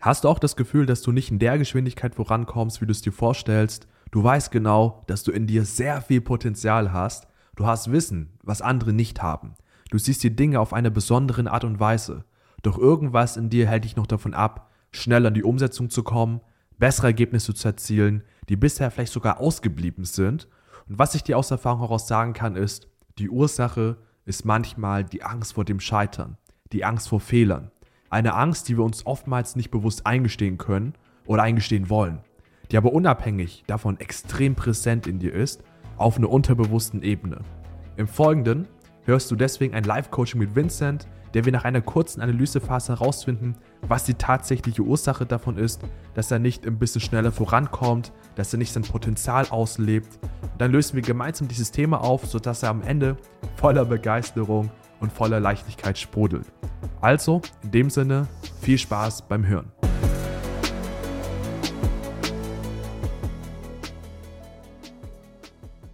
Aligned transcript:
Hast 0.00 0.22
du 0.22 0.28
auch 0.28 0.38
das 0.38 0.54
Gefühl, 0.54 0.86
dass 0.86 1.02
du 1.02 1.10
nicht 1.10 1.30
in 1.30 1.40
der 1.40 1.58
Geschwindigkeit 1.58 2.14
vorankommst, 2.14 2.80
wie 2.80 2.86
du 2.86 2.92
es 2.92 3.02
dir 3.02 3.12
vorstellst? 3.12 3.88
Du 4.12 4.22
weißt 4.22 4.52
genau, 4.52 5.02
dass 5.08 5.24
du 5.24 5.32
in 5.32 5.46
dir 5.46 5.64
sehr 5.64 6.00
viel 6.02 6.20
Potenzial 6.20 6.92
hast. 6.92 7.26
Du 7.56 7.66
hast 7.66 7.90
Wissen, 7.90 8.38
was 8.44 8.62
andere 8.62 8.92
nicht 8.92 9.22
haben. 9.22 9.54
Du 9.90 9.98
siehst 9.98 10.22
die 10.22 10.34
Dinge 10.34 10.60
auf 10.60 10.72
eine 10.72 10.92
besondere 10.92 11.50
Art 11.50 11.64
und 11.64 11.80
Weise. 11.80 12.24
Doch 12.62 12.78
irgendwas 12.78 13.36
in 13.36 13.50
dir 13.50 13.66
hält 13.66 13.84
dich 13.84 13.96
noch 13.96 14.06
davon 14.06 14.34
ab, 14.34 14.70
schnell 14.92 15.26
an 15.26 15.34
die 15.34 15.42
Umsetzung 15.42 15.90
zu 15.90 16.04
kommen, 16.04 16.40
bessere 16.78 17.08
Ergebnisse 17.08 17.52
zu 17.54 17.66
erzielen, 17.66 18.22
die 18.48 18.56
bisher 18.56 18.90
vielleicht 18.90 19.12
sogar 19.12 19.40
ausgeblieben 19.40 20.04
sind. 20.04 20.48
Und 20.88 20.98
was 20.98 21.16
ich 21.16 21.24
dir 21.24 21.36
aus 21.36 21.50
Erfahrung 21.50 21.80
heraus 21.80 22.06
sagen 22.06 22.34
kann, 22.34 22.54
ist, 22.54 22.88
die 23.18 23.28
Ursache 23.28 23.96
ist 24.24 24.44
manchmal 24.44 25.04
die 25.04 25.24
Angst 25.24 25.54
vor 25.54 25.64
dem 25.64 25.80
Scheitern, 25.80 26.36
die 26.72 26.84
Angst 26.84 27.08
vor 27.08 27.20
Fehlern. 27.20 27.72
Eine 28.10 28.34
Angst, 28.34 28.68
die 28.68 28.78
wir 28.78 28.84
uns 28.84 29.04
oftmals 29.04 29.54
nicht 29.54 29.70
bewusst 29.70 30.06
eingestehen 30.06 30.56
können 30.56 30.94
oder 31.26 31.42
eingestehen 31.42 31.90
wollen, 31.90 32.20
die 32.70 32.78
aber 32.78 32.92
unabhängig 32.92 33.64
davon 33.66 34.00
extrem 34.00 34.54
präsent 34.54 35.06
in 35.06 35.18
dir 35.18 35.34
ist, 35.34 35.62
auf 35.98 36.16
einer 36.16 36.30
unterbewussten 36.30 37.02
Ebene. 37.02 37.40
Im 37.98 38.08
Folgenden 38.08 38.66
hörst 39.04 39.30
du 39.30 39.36
deswegen 39.36 39.74
ein 39.74 39.84
Live-Coaching 39.84 40.40
mit 40.40 40.54
Vincent, 40.54 41.06
der 41.34 41.44
wir 41.44 41.52
nach 41.52 41.64
einer 41.64 41.82
kurzen 41.82 42.22
Analysephase 42.22 42.92
herausfinden, 42.92 43.56
was 43.82 44.04
die 44.04 44.14
tatsächliche 44.14 44.82
Ursache 44.82 45.26
davon 45.26 45.58
ist, 45.58 45.82
dass 46.14 46.30
er 46.30 46.38
nicht 46.38 46.66
ein 46.66 46.78
bisschen 46.78 47.02
schneller 47.02 47.32
vorankommt, 47.32 48.12
dass 48.36 48.54
er 48.54 48.58
nicht 48.58 48.72
sein 48.72 48.84
Potenzial 48.84 49.46
auslebt. 49.50 50.18
Dann 50.56 50.72
lösen 50.72 50.96
wir 50.96 51.02
gemeinsam 51.02 51.46
dieses 51.46 51.72
Thema 51.72 52.00
auf, 52.00 52.24
sodass 52.24 52.62
er 52.62 52.70
am 52.70 52.80
Ende 52.80 53.18
voller 53.56 53.84
Begeisterung 53.84 54.70
und 55.00 55.12
voller 55.12 55.40
Leichtigkeit 55.40 55.98
sprudelt. 55.98 56.46
Also, 57.00 57.42
in 57.62 57.70
dem 57.70 57.90
Sinne, 57.90 58.26
viel 58.60 58.78
Spaß 58.78 59.28
beim 59.28 59.46
Hören. 59.46 59.72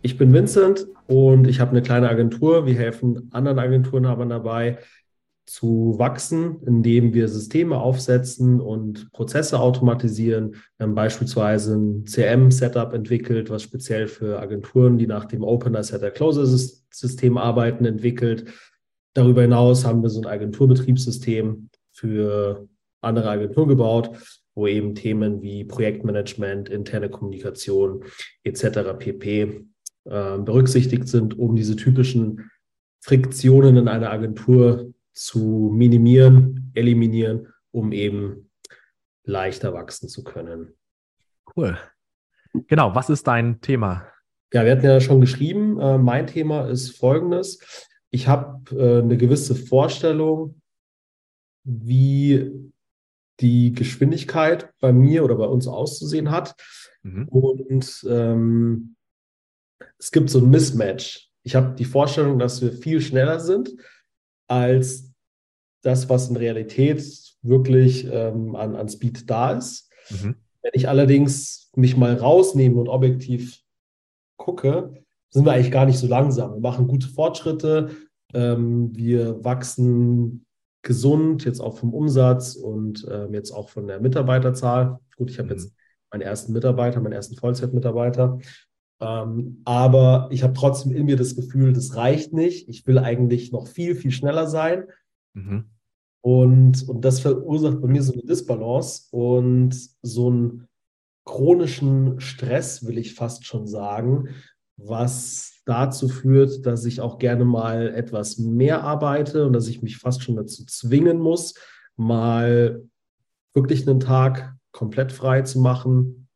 Ich 0.02 0.18
bin 0.18 0.32
Vincent 0.32 0.86
und 1.06 1.46
ich 1.46 1.60
habe 1.60 1.70
eine 1.70 1.82
kleine 1.82 2.08
Agentur. 2.08 2.66
Wir 2.66 2.74
helfen 2.74 3.30
anderen 3.32 3.58
Agenturenhabern 3.58 4.28
dabei, 4.28 4.78
zu 5.46 5.94
wachsen, 5.98 6.56
indem 6.66 7.12
wir 7.12 7.28
Systeme 7.28 7.78
aufsetzen 7.78 8.60
und 8.60 9.12
Prozesse 9.12 9.58
automatisieren. 9.58 10.56
Wir 10.76 10.84
haben 10.84 10.94
beispielsweise 10.94 11.76
ein 11.76 12.06
CM-Setup 12.06 12.94
entwickelt, 12.94 13.50
was 13.50 13.62
speziell 13.62 14.06
für 14.06 14.40
Agenturen, 14.40 14.96
die 14.96 15.06
nach 15.06 15.26
dem 15.26 15.42
Opener 15.42 15.82
Setter 15.82 16.10
Closer 16.10 16.46
System 16.46 17.36
arbeiten, 17.36 17.84
entwickelt. 17.84 18.46
Darüber 19.14 19.42
hinaus 19.42 19.84
haben 19.84 20.02
wir 20.02 20.10
so 20.10 20.20
ein 20.20 20.26
Agenturbetriebssystem 20.26 21.70
für 21.92 22.68
andere 23.00 23.30
Agenturen 23.30 23.68
gebaut, 23.68 24.10
wo 24.54 24.66
eben 24.66 24.94
Themen 24.94 25.42
wie 25.42 25.64
Projektmanagement, 25.64 26.68
interne 26.68 27.08
Kommunikation 27.08 28.04
etc. 28.42 28.98
pp. 28.98 29.66
Äh, 30.06 30.38
berücksichtigt 30.38 31.08
sind, 31.08 31.38
um 31.38 31.56
diese 31.56 31.76
typischen 31.76 32.50
Friktionen 33.00 33.76
in 33.76 33.88
einer 33.88 34.10
Agentur 34.10 34.92
zu 35.12 35.70
minimieren, 35.72 36.70
eliminieren, 36.74 37.48
um 37.70 37.92
eben 37.92 38.50
leichter 39.24 39.72
wachsen 39.72 40.08
zu 40.08 40.22
können. 40.24 40.74
Cool. 41.56 41.78
Genau, 42.66 42.94
was 42.94 43.10
ist 43.10 43.26
dein 43.26 43.60
Thema? 43.60 44.06
Ja, 44.52 44.64
wir 44.64 44.72
hatten 44.72 44.84
ja 44.84 45.00
schon 45.00 45.20
geschrieben, 45.20 45.80
äh, 45.80 45.98
mein 45.98 46.26
Thema 46.26 46.68
ist 46.68 46.96
folgendes. 46.96 47.58
Ich 48.14 48.28
habe 48.28 48.70
äh, 48.70 49.02
eine 49.02 49.16
gewisse 49.16 49.56
Vorstellung, 49.56 50.60
wie 51.64 52.70
die 53.40 53.72
Geschwindigkeit 53.72 54.72
bei 54.78 54.92
mir 54.92 55.24
oder 55.24 55.34
bei 55.34 55.46
uns 55.46 55.66
auszusehen 55.66 56.30
hat. 56.30 56.54
Mhm. 57.02 57.26
Und 57.26 58.06
ähm, 58.08 58.94
es 59.98 60.12
gibt 60.12 60.30
so 60.30 60.38
ein 60.38 60.48
Mismatch. 60.48 61.28
Ich 61.42 61.56
habe 61.56 61.74
die 61.74 61.84
Vorstellung, 61.84 62.38
dass 62.38 62.62
wir 62.62 62.70
viel 62.70 63.00
schneller 63.00 63.40
sind, 63.40 63.74
als 64.46 65.10
das, 65.82 66.08
was 66.08 66.30
in 66.30 66.36
Realität 66.36 67.02
wirklich 67.42 68.06
ähm, 68.08 68.54
an, 68.54 68.76
an 68.76 68.88
Speed 68.88 69.28
da 69.28 69.54
ist. 69.54 69.90
Mhm. 70.10 70.36
Wenn 70.62 70.72
ich 70.74 70.88
allerdings 70.88 71.72
mich 71.74 71.96
mal 71.96 72.14
rausnehme 72.14 72.80
und 72.80 72.88
objektiv 72.88 73.60
gucke, 74.36 75.02
sind 75.30 75.44
wir 75.44 75.52
eigentlich 75.52 75.72
gar 75.72 75.84
nicht 75.84 75.98
so 75.98 76.06
langsam. 76.06 76.54
Wir 76.54 76.60
machen 76.60 76.86
gute 76.86 77.08
Fortschritte, 77.08 77.90
wir 78.34 79.44
wachsen 79.44 80.44
gesund, 80.82 81.44
jetzt 81.44 81.60
auch 81.60 81.78
vom 81.78 81.94
Umsatz 81.94 82.54
und 82.54 83.06
ähm, 83.10 83.34
jetzt 83.34 83.50
auch 83.50 83.68
von 83.68 83.86
der 83.86 84.00
Mitarbeiterzahl. 84.00 84.98
Gut, 85.16 85.30
ich 85.30 85.38
habe 85.38 85.46
mhm. 85.46 85.54
jetzt 85.54 85.74
meinen 86.10 86.22
ersten 86.22 86.52
Mitarbeiter, 86.52 87.00
meinen 87.00 87.14
ersten 87.14 87.36
Vollzeitmitarbeiter. 87.36 88.38
Ähm, 89.00 89.62
aber 89.64 90.28
ich 90.30 90.42
habe 90.42 90.52
trotzdem 90.52 90.92
in 90.92 91.06
mir 91.06 91.16
das 91.16 91.34
Gefühl, 91.34 91.72
das 91.72 91.96
reicht 91.96 92.32
nicht. 92.32 92.68
Ich 92.68 92.86
will 92.86 92.98
eigentlich 92.98 93.50
noch 93.50 93.66
viel, 93.66 93.94
viel 93.94 94.12
schneller 94.12 94.46
sein. 94.46 94.84
Mhm. 95.34 95.70
Und, 96.22 96.88
und 96.88 97.04
das 97.04 97.20
verursacht 97.20 97.80
bei 97.80 97.88
mir 97.88 98.02
so 98.02 98.12
eine 98.12 98.22
Disbalance 98.22 99.08
und 99.10 99.76
so 100.02 100.28
einen 100.28 100.68
chronischen 101.26 102.20
Stress, 102.20 102.86
will 102.86 102.98
ich 102.98 103.14
fast 103.14 103.46
schon 103.46 103.66
sagen, 103.66 104.28
was 104.76 105.53
dazu 105.64 106.08
führt, 106.08 106.66
dass 106.66 106.84
ich 106.84 107.00
auch 107.00 107.18
gerne 107.18 107.44
mal 107.44 107.94
etwas 107.94 108.38
mehr 108.38 108.82
arbeite 108.82 109.46
und 109.46 109.52
dass 109.52 109.68
ich 109.68 109.82
mich 109.82 109.98
fast 109.98 110.22
schon 110.22 110.36
dazu 110.36 110.64
zwingen 110.66 111.18
muss, 111.18 111.54
mal 111.96 112.82
wirklich 113.54 113.88
einen 113.88 114.00
Tag 114.00 114.54
komplett 114.72 115.12
frei 115.12 115.42
zu 115.42 115.60
machen, 115.60 116.28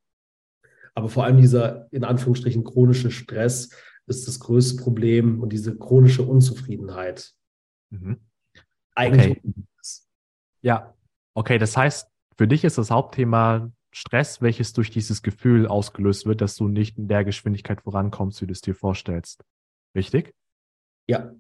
aber 0.95 1.09
vor 1.09 1.25
allem 1.25 1.37
dieser 1.37 1.93
in 1.93 2.05
Anführungsstrichen 2.05 2.65
chronische 2.65 3.11
Stress 3.11 3.71
ist 4.07 4.27
das 4.27 4.41
größte 4.41 4.83
Problem 4.83 5.41
und 5.41 5.53
diese 5.53 5.77
chronische 5.77 6.23
Unzufriedenheit. 6.23 7.35
Mhm. 7.91 8.21
Eigentlich. 8.95 9.39
Okay. 9.39 9.65
Ja, 10.63 10.95
okay. 11.35 11.59
Das 11.59 11.77
heißt, 11.77 12.09
für 12.37 12.49
dich 12.49 12.65
ist 12.65 12.79
das 12.79 12.91
Hauptthema 12.91 13.71
Stress, 13.99 14.41
welches 14.41 14.73
durch 14.73 14.91
dieses 14.91 15.23
Gefühl 15.23 15.67
ausgelöst 15.67 16.25
wird, 16.25 16.41
dass 16.41 16.55
du 16.55 16.69
nicht 16.69 16.99
in 16.99 17.09
der 17.09 17.25
Geschwindigkeit 17.25 17.83
vorankommst, 17.83 18.41
wie 18.41 18.47
du 18.47 18.53
es 18.53 18.61
dir 18.61 18.75
vorstellst. 18.75 19.45
Richtig? 19.95 20.35
Ja. 21.09 21.35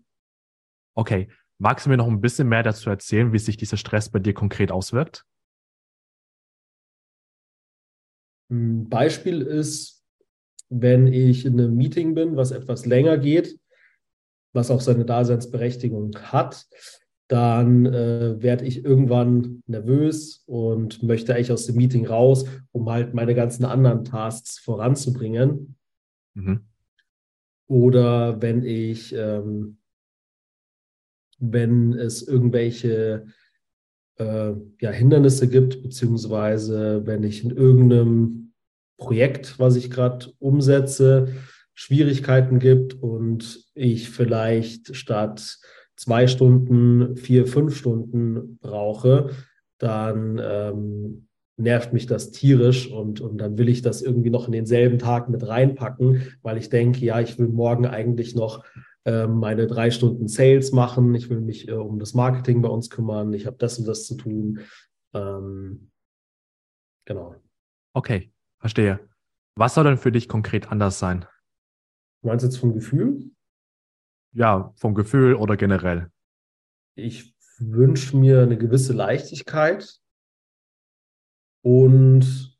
Okay. 0.96 1.28
Magst 1.58 1.86
du 1.86 1.90
mir 1.90 1.96
noch 1.96 2.08
ein 2.08 2.20
bisschen 2.20 2.48
mehr 2.48 2.64
dazu 2.64 2.90
erzählen, 2.90 3.32
wie 3.32 3.38
sich 3.38 3.56
dieser 3.56 3.76
Stress 3.76 4.10
bei 4.10 4.18
dir 4.18 4.34
konkret 4.34 4.72
auswirkt? 4.72 5.24
Ein 8.50 8.88
Beispiel 8.88 9.42
ist, 9.42 10.04
wenn 10.68 11.06
ich 11.06 11.44
in 11.44 11.60
einem 11.60 11.76
Meeting 11.76 12.14
bin, 12.14 12.36
was 12.36 12.50
etwas 12.50 12.86
länger 12.86 13.18
geht, 13.18 13.58
was 14.52 14.70
auch 14.70 14.80
seine 14.80 15.04
Daseinsberechtigung 15.04 16.16
hat, 16.32 16.66
dann 17.28 17.84
äh, 17.86 18.42
werde 18.42 18.64
ich 18.64 18.84
irgendwann 18.84 19.62
nervös 19.66 20.42
und 20.46 21.02
möchte 21.02 21.34
eigentlich 21.34 21.52
aus 21.52 21.66
dem 21.66 21.76
Meeting 21.76 22.06
raus, 22.06 22.46
um 22.72 22.88
halt 22.90 23.12
meine 23.12 23.34
ganzen 23.34 23.66
anderen 23.66 24.04
Tasks 24.04 24.58
voranzubringen. 24.58 25.76
Mhm. 26.34 26.60
Oder 27.66 28.40
wenn 28.40 28.64
ich, 28.64 29.14
ähm, 29.14 29.76
wenn 31.38 31.92
es 31.92 32.26
irgendwelche 32.26 33.26
äh, 34.16 34.52
ja, 34.80 34.90
Hindernisse 34.90 35.48
gibt, 35.48 35.82
beziehungsweise 35.82 37.06
wenn 37.06 37.22
ich 37.24 37.44
in 37.44 37.50
irgendeinem 37.50 38.52
Projekt, 38.96 39.58
was 39.58 39.76
ich 39.76 39.90
gerade 39.90 40.32
umsetze, 40.38 41.34
Schwierigkeiten 41.74 42.58
gibt 42.58 42.94
und 42.94 43.66
ich 43.74 44.10
vielleicht 44.10 44.96
statt 44.96 45.58
zwei 45.98 46.26
Stunden, 46.28 47.16
vier, 47.16 47.46
fünf 47.46 47.76
Stunden 47.76 48.58
brauche, 48.60 49.30
dann 49.78 50.40
ähm, 50.42 51.28
nervt 51.56 51.92
mich 51.92 52.06
das 52.06 52.30
tierisch 52.30 52.90
und, 52.90 53.20
und 53.20 53.38
dann 53.38 53.58
will 53.58 53.68
ich 53.68 53.82
das 53.82 54.00
irgendwie 54.00 54.30
noch 54.30 54.46
in 54.46 54.52
denselben 54.52 54.98
Tag 54.98 55.28
mit 55.28 55.46
reinpacken, 55.46 56.38
weil 56.42 56.56
ich 56.56 56.70
denke, 56.70 57.04
ja, 57.04 57.20
ich 57.20 57.38
will 57.38 57.48
morgen 57.48 57.84
eigentlich 57.84 58.36
noch 58.36 58.64
ähm, 59.04 59.38
meine 59.38 59.66
drei 59.66 59.90
Stunden 59.90 60.28
Sales 60.28 60.70
machen, 60.70 61.14
ich 61.14 61.30
will 61.30 61.40
mich 61.40 61.68
äh, 61.68 61.72
um 61.72 61.98
das 61.98 62.14
Marketing 62.14 62.62
bei 62.62 62.68
uns 62.68 62.90
kümmern, 62.90 63.32
ich 63.32 63.46
habe 63.46 63.56
das 63.58 63.78
und 63.78 63.88
das 63.88 64.06
zu 64.06 64.14
tun. 64.14 64.60
Ähm, 65.14 65.90
genau. 67.04 67.34
Okay, 67.92 68.30
verstehe. 68.60 69.00
Was 69.56 69.74
soll 69.74 69.84
denn 69.84 69.98
für 69.98 70.12
dich 70.12 70.28
konkret 70.28 70.70
anders 70.70 71.00
sein? 71.00 71.26
Du 72.22 72.28
meinst 72.28 72.44
jetzt 72.44 72.58
vom 72.58 72.72
Gefühl? 72.72 73.32
Ja, 74.32 74.72
vom 74.76 74.94
Gefühl 74.94 75.34
oder 75.34 75.56
generell? 75.56 76.10
Ich 76.94 77.34
wünsche 77.58 78.16
mir 78.16 78.42
eine 78.42 78.56
gewisse 78.56 78.92
Leichtigkeit 78.92 80.00
und, 81.62 82.56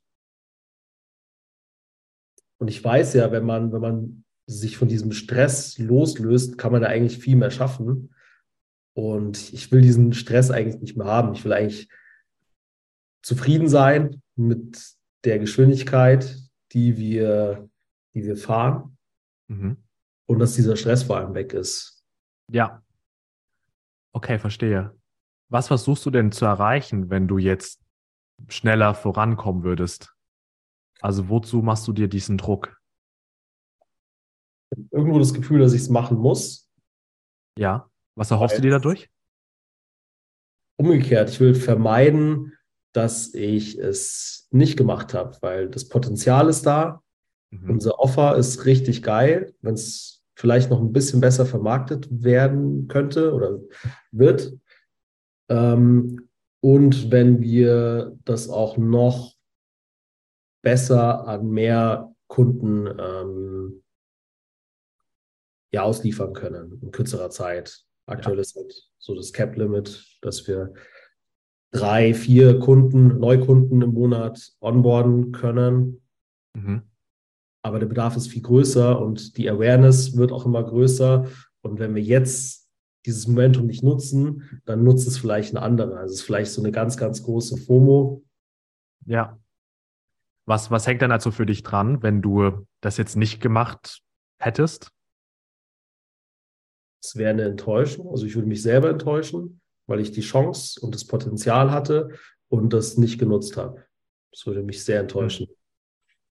und 2.59 2.69
ich 2.69 2.83
weiß 2.83 3.15
ja, 3.15 3.31
wenn 3.33 3.45
man, 3.45 3.73
wenn 3.73 3.81
man 3.81 4.25
sich 4.47 4.77
von 4.77 4.89
diesem 4.89 5.13
Stress 5.13 5.79
loslöst, 5.79 6.59
kann 6.59 6.73
man 6.73 6.83
da 6.83 6.89
eigentlich 6.89 7.19
viel 7.19 7.37
mehr 7.37 7.51
schaffen. 7.51 8.15
Und 8.95 9.53
ich 9.53 9.71
will 9.71 9.83
diesen 9.83 10.13
Stress 10.15 10.51
eigentlich 10.51 10.81
nicht 10.81 10.97
mehr 10.97 11.07
haben. 11.07 11.35
Ich 11.35 11.45
will 11.45 11.53
eigentlich 11.53 11.89
zufrieden 13.23 13.69
sein 13.69 14.23
mit 14.37 14.97
der 15.25 15.39
Geschwindigkeit, 15.39 16.37
die 16.73 16.97
wir, 16.97 17.69
die 18.15 18.25
wir 18.25 18.37
fahren 18.37 18.95
Mhm. 19.51 19.79
Und 20.29 20.39
dass 20.39 20.55
dieser 20.55 20.77
Stress 20.77 21.03
vor 21.03 21.17
allem 21.17 21.35
weg 21.35 21.55
ist. 21.55 22.05
Ja. 22.53 22.83
Okay, 24.13 24.39
verstehe. 24.39 24.95
Was 25.49 25.69
versuchst 25.69 26.05
du 26.07 26.11
denn 26.11 26.33
zu 26.33 26.45
erreichen, 26.45 27.11
wenn 27.11 27.27
du 27.27 27.39
jetzt 27.39 27.81
schneller 28.49 28.95
vorankommen 28.95 29.65
würdest? 29.65 30.15
Also 31.01 31.29
wozu 31.29 31.63
machst 31.63 31.89
du 31.89 31.93
dir 31.93 32.09
diesen 32.09 32.37
Druck? 32.37 32.79
Irgendwo 34.91 35.19
das 35.19 35.33
Gefühl, 35.33 35.61
dass 35.61 35.73
ich 35.73 35.83
es 35.83 35.89
machen 35.89 36.19
muss. 36.19 36.71
Ja. 37.57 37.91
Was 38.15 38.31
erhoffst 38.31 38.59
du 38.59 38.63
dir 38.63 38.73
dadurch? 38.73 39.09
Umgekehrt, 40.77 41.31
ich 41.31 41.41
will 41.41 41.55
vermeiden, 41.55 42.57
dass 42.93 43.33
ich 43.33 43.79
es 43.79 44.49
nicht 44.51 44.77
gemacht 44.77 45.15
habe, 45.15 45.39
weil 45.41 45.69
das 45.71 45.89
Potenzial 45.89 46.49
ist 46.49 46.67
da. 46.67 47.03
Mhm. 47.51 47.71
Unser 47.71 47.99
Offer 47.99 48.37
ist 48.37 48.67
richtig 48.67 49.03
geil, 49.03 49.55
wenn 49.63 49.75
es 49.75 50.18
vielleicht 50.39 50.71
noch 50.71 50.81
ein 50.81 50.93
bisschen 50.93 51.21
besser 51.21 51.45
vermarktet 51.45 52.07
werden 52.11 52.87
könnte 52.87 53.35
oder 53.35 53.59
wird. 54.13 54.57
Ähm, 55.49 56.29
und 56.61 57.11
wenn 57.11 57.41
wir 57.41 58.17
das 58.25 58.49
auch 58.49 58.77
noch 58.77 59.35
besser 60.63 61.27
an 61.27 61.51
mehr 61.51 62.15
Kunden 62.29 62.87
ähm, 62.87 63.83
ja, 65.73 65.83
ausliefern 65.83 66.35
können 66.35 66.79
in 66.83 66.93
kürzerer 66.93 67.31
Zeit. 67.31 67.85
Aktuell 68.07 68.37
Ja. 68.37 68.43
ist 68.43 68.55
halt 68.55 68.73
so 68.99 69.17
das 69.17 69.33
Cap-Limit, 69.33 70.19
dass 70.23 70.47
wir 70.47 70.73
drei, 71.73 72.15
vier 72.15 72.61
Kunden, 72.61 73.19
Neukunden 73.19 73.83
im 73.83 73.93
Monat 73.93 74.53
onboarden 74.61 75.33
können. 75.33 76.01
Mhm. 76.55 76.83
Aber 77.69 77.79
der 77.79 77.87
Bedarf 77.87 78.17
ist 78.17 78.29
viel 78.29 78.41
größer 78.41 78.99
und 78.99 79.37
die 79.37 79.51
Awareness 79.51 80.17
wird 80.17 80.33
auch 80.33 80.47
immer 80.47 80.65
größer. 80.65 81.29
Und 81.61 81.79
wenn 81.79 81.95
wir 81.95 82.03
jetzt 82.03 82.67
dieses 83.05 83.29
Momentum 83.29 83.67
nicht 83.67 83.83
nutzen, 83.83 84.63
dann 84.65 84.85
nutzt 84.85 85.07
es 85.07 85.19
vielleicht 85.19 85.55
eine 85.55 85.63
andere. 85.63 85.99
Also 85.99 86.15
es 86.15 86.21
ist 86.21 86.27
vielleicht 86.27 86.51
so 86.51 86.63
eine 86.63 86.73
ganz, 86.73 86.97
ganz 86.97 87.23
große 87.23 87.59
FOMO. 87.59 88.25
Ja. 89.05 89.39
Was, 90.47 90.71
was 90.71 90.87
hängt 90.87 91.03
dann 91.03 91.13
also 91.13 91.31
für 91.31 91.45
dich 91.45 91.63
dran, 91.63 92.03
wenn 92.03 92.23
du 92.23 92.67
das 92.81 92.97
jetzt 92.97 93.17
nicht 93.17 93.43
gemacht 93.43 94.01
hättest? 94.39 94.91
Es 97.05 97.17
wäre 97.17 97.31
eine 97.31 97.43
Enttäuschung. 97.43 98.09
Also 98.09 98.25
ich 98.25 98.35
würde 98.35 98.49
mich 98.49 98.63
selber 98.63 98.89
enttäuschen, 98.89 99.61
weil 99.87 100.01
ich 100.01 100.11
die 100.11 100.23
Chance 100.23 100.81
und 100.81 100.95
das 100.95 101.07
Potenzial 101.07 101.71
hatte 101.71 102.09
und 102.49 102.73
das 102.73 102.97
nicht 102.97 103.19
genutzt 103.19 103.59
habe. 103.59 103.85
Das 104.33 104.47
würde 104.47 104.63
mich 104.63 104.83
sehr 104.83 105.01
enttäuschen. 105.01 105.49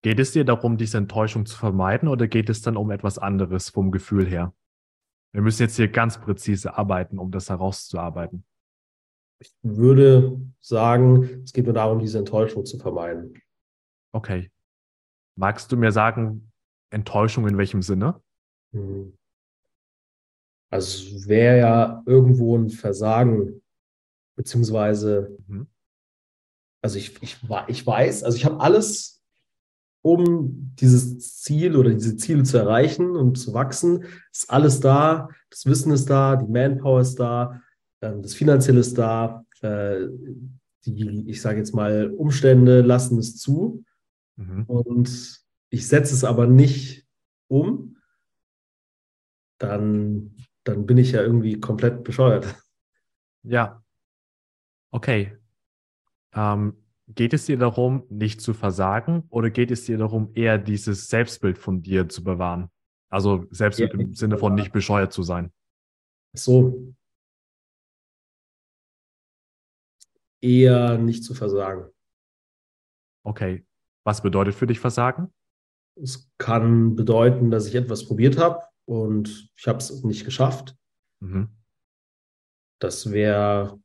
Geht 0.02 0.20
es 0.20 0.32
dir 0.32 0.44
darum, 0.44 0.76
diese 0.76 0.98
Enttäuschung 0.98 1.44
zu 1.44 1.56
vermeiden 1.56 2.08
oder 2.08 2.28
geht 2.28 2.48
es 2.50 2.62
dann 2.62 2.76
um 2.76 2.90
etwas 2.90 3.18
anderes 3.18 3.70
vom 3.70 3.90
Gefühl 3.90 4.26
her? 4.26 4.54
Wir 5.32 5.42
müssen 5.42 5.62
jetzt 5.62 5.76
hier 5.76 5.88
ganz 5.88 6.20
präzise 6.20 6.76
arbeiten, 6.76 7.18
um 7.18 7.30
das 7.30 7.50
herauszuarbeiten. 7.50 8.44
Ich 9.40 9.54
würde 9.62 10.40
sagen, 10.60 11.42
es 11.44 11.52
geht 11.52 11.66
mir 11.66 11.72
darum, 11.72 11.98
diese 11.98 12.18
Enttäuschung 12.18 12.64
zu 12.64 12.78
vermeiden. 12.78 13.34
Okay. 14.12 14.50
Magst 15.36 15.70
du 15.70 15.76
mir 15.76 15.92
sagen, 15.92 16.50
Enttäuschung 16.90 17.46
in 17.46 17.58
welchem 17.58 17.82
Sinne? 17.82 18.20
Hm. 18.72 19.16
Also 20.70 21.16
es 21.16 21.28
wäre 21.28 21.58
ja 21.58 22.02
irgendwo 22.06 22.56
ein 22.56 22.70
Versagen, 22.70 23.62
beziehungsweise, 24.36 25.36
Mhm. 25.46 25.68
also 26.82 26.98
ich, 26.98 27.22
ich, 27.22 27.38
ich 27.68 27.86
weiß, 27.86 28.24
also 28.24 28.36
ich 28.36 28.44
habe 28.44 28.60
alles, 28.60 29.17
um 30.12 30.72
dieses 30.76 31.42
Ziel 31.42 31.76
oder 31.76 31.90
diese 31.90 32.16
Ziele 32.16 32.42
zu 32.42 32.56
erreichen 32.56 33.14
und 33.16 33.38
zu 33.38 33.52
wachsen, 33.52 34.04
ist 34.32 34.50
alles 34.50 34.80
da, 34.80 35.28
das 35.50 35.66
Wissen 35.66 35.92
ist 35.92 36.08
da, 36.08 36.36
die 36.36 36.50
Manpower 36.50 37.00
ist 37.00 37.16
da, 37.16 37.60
ähm, 38.00 38.22
das 38.22 38.34
Finanzielle 38.34 38.80
ist 38.80 38.96
da, 38.96 39.44
äh, 39.60 40.06
die, 40.86 41.28
ich 41.28 41.42
sage 41.42 41.58
jetzt 41.58 41.74
mal, 41.74 42.10
Umstände 42.16 42.80
lassen 42.80 43.18
es 43.18 43.36
zu. 43.36 43.84
Mhm. 44.36 44.64
und 44.66 45.42
ich 45.70 45.88
setze 45.88 46.14
es 46.14 46.22
aber 46.22 46.46
nicht 46.46 47.06
um, 47.48 47.96
dann, 49.58 50.36
dann 50.62 50.86
bin 50.86 50.96
ich 50.96 51.10
ja 51.10 51.22
irgendwie 51.22 51.58
komplett 51.58 52.04
bescheuert. 52.04 52.54
Ja. 53.42 53.82
Okay. 54.92 55.36
Ähm, 56.32 56.76
geht 57.14 57.32
es 57.32 57.46
dir 57.46 57.58
darum, 57.58 58.04
nicht 58.10 58.40
zu 58.40 58.54
versagen 58.54 59.24
oder 59.30 59.50
geht 59.50 59.70
es 59.70 59.84
dir 59.84 59.98
darum, 59.98 60.30
eher 60.34 60.58
dieses 60.58 61.08
Selbstbild 61.08 61.58
von 61.58 61.82
dir 61.82 62.08
zu 62.08 62.22
bewahren? 62.22 62.70
Also 63.10 63.46
Selbstbild 63.50 63.94
Ja, 63.94 64.00
im 64.00 64.14
Sinne 64.14 64.38
von 64.38 64.54
nicht 64.54 64.72
bescheuert 64.72 65.12
zu 65.12 65.22
sein. 65.22 65.52
So. 66.34 66.94
Eher 70.40 70.98
nicht 70.98 71.24
zu 71.24 71.34
versagen. 71.34 71.90
Okay. 73.24 73.64
Was 74.04 74.22
bedeutet 74.22 74.54
für 74.54 74.66
dich 74.66 74.78
Versagen? 74.78 75.32
Es 75.96 76.30
kann 76.38 76.94
bedeuten, 76.94 77.50
dass 77.50 77.66
ich 77.66 77.74
etwas 77.74 78.06
probiert 78.06 78.38
habe 78.38 78.62
und 78.84 79.50
ich 79.56 79.66
habe 79.66 79.78
es 79.78 80.04
nicht 80.04 80.24
geschafft. 80.24 80.76
Mhm. 81.20 81.48
Das 82.78 83.10
wäre 83.10 83.80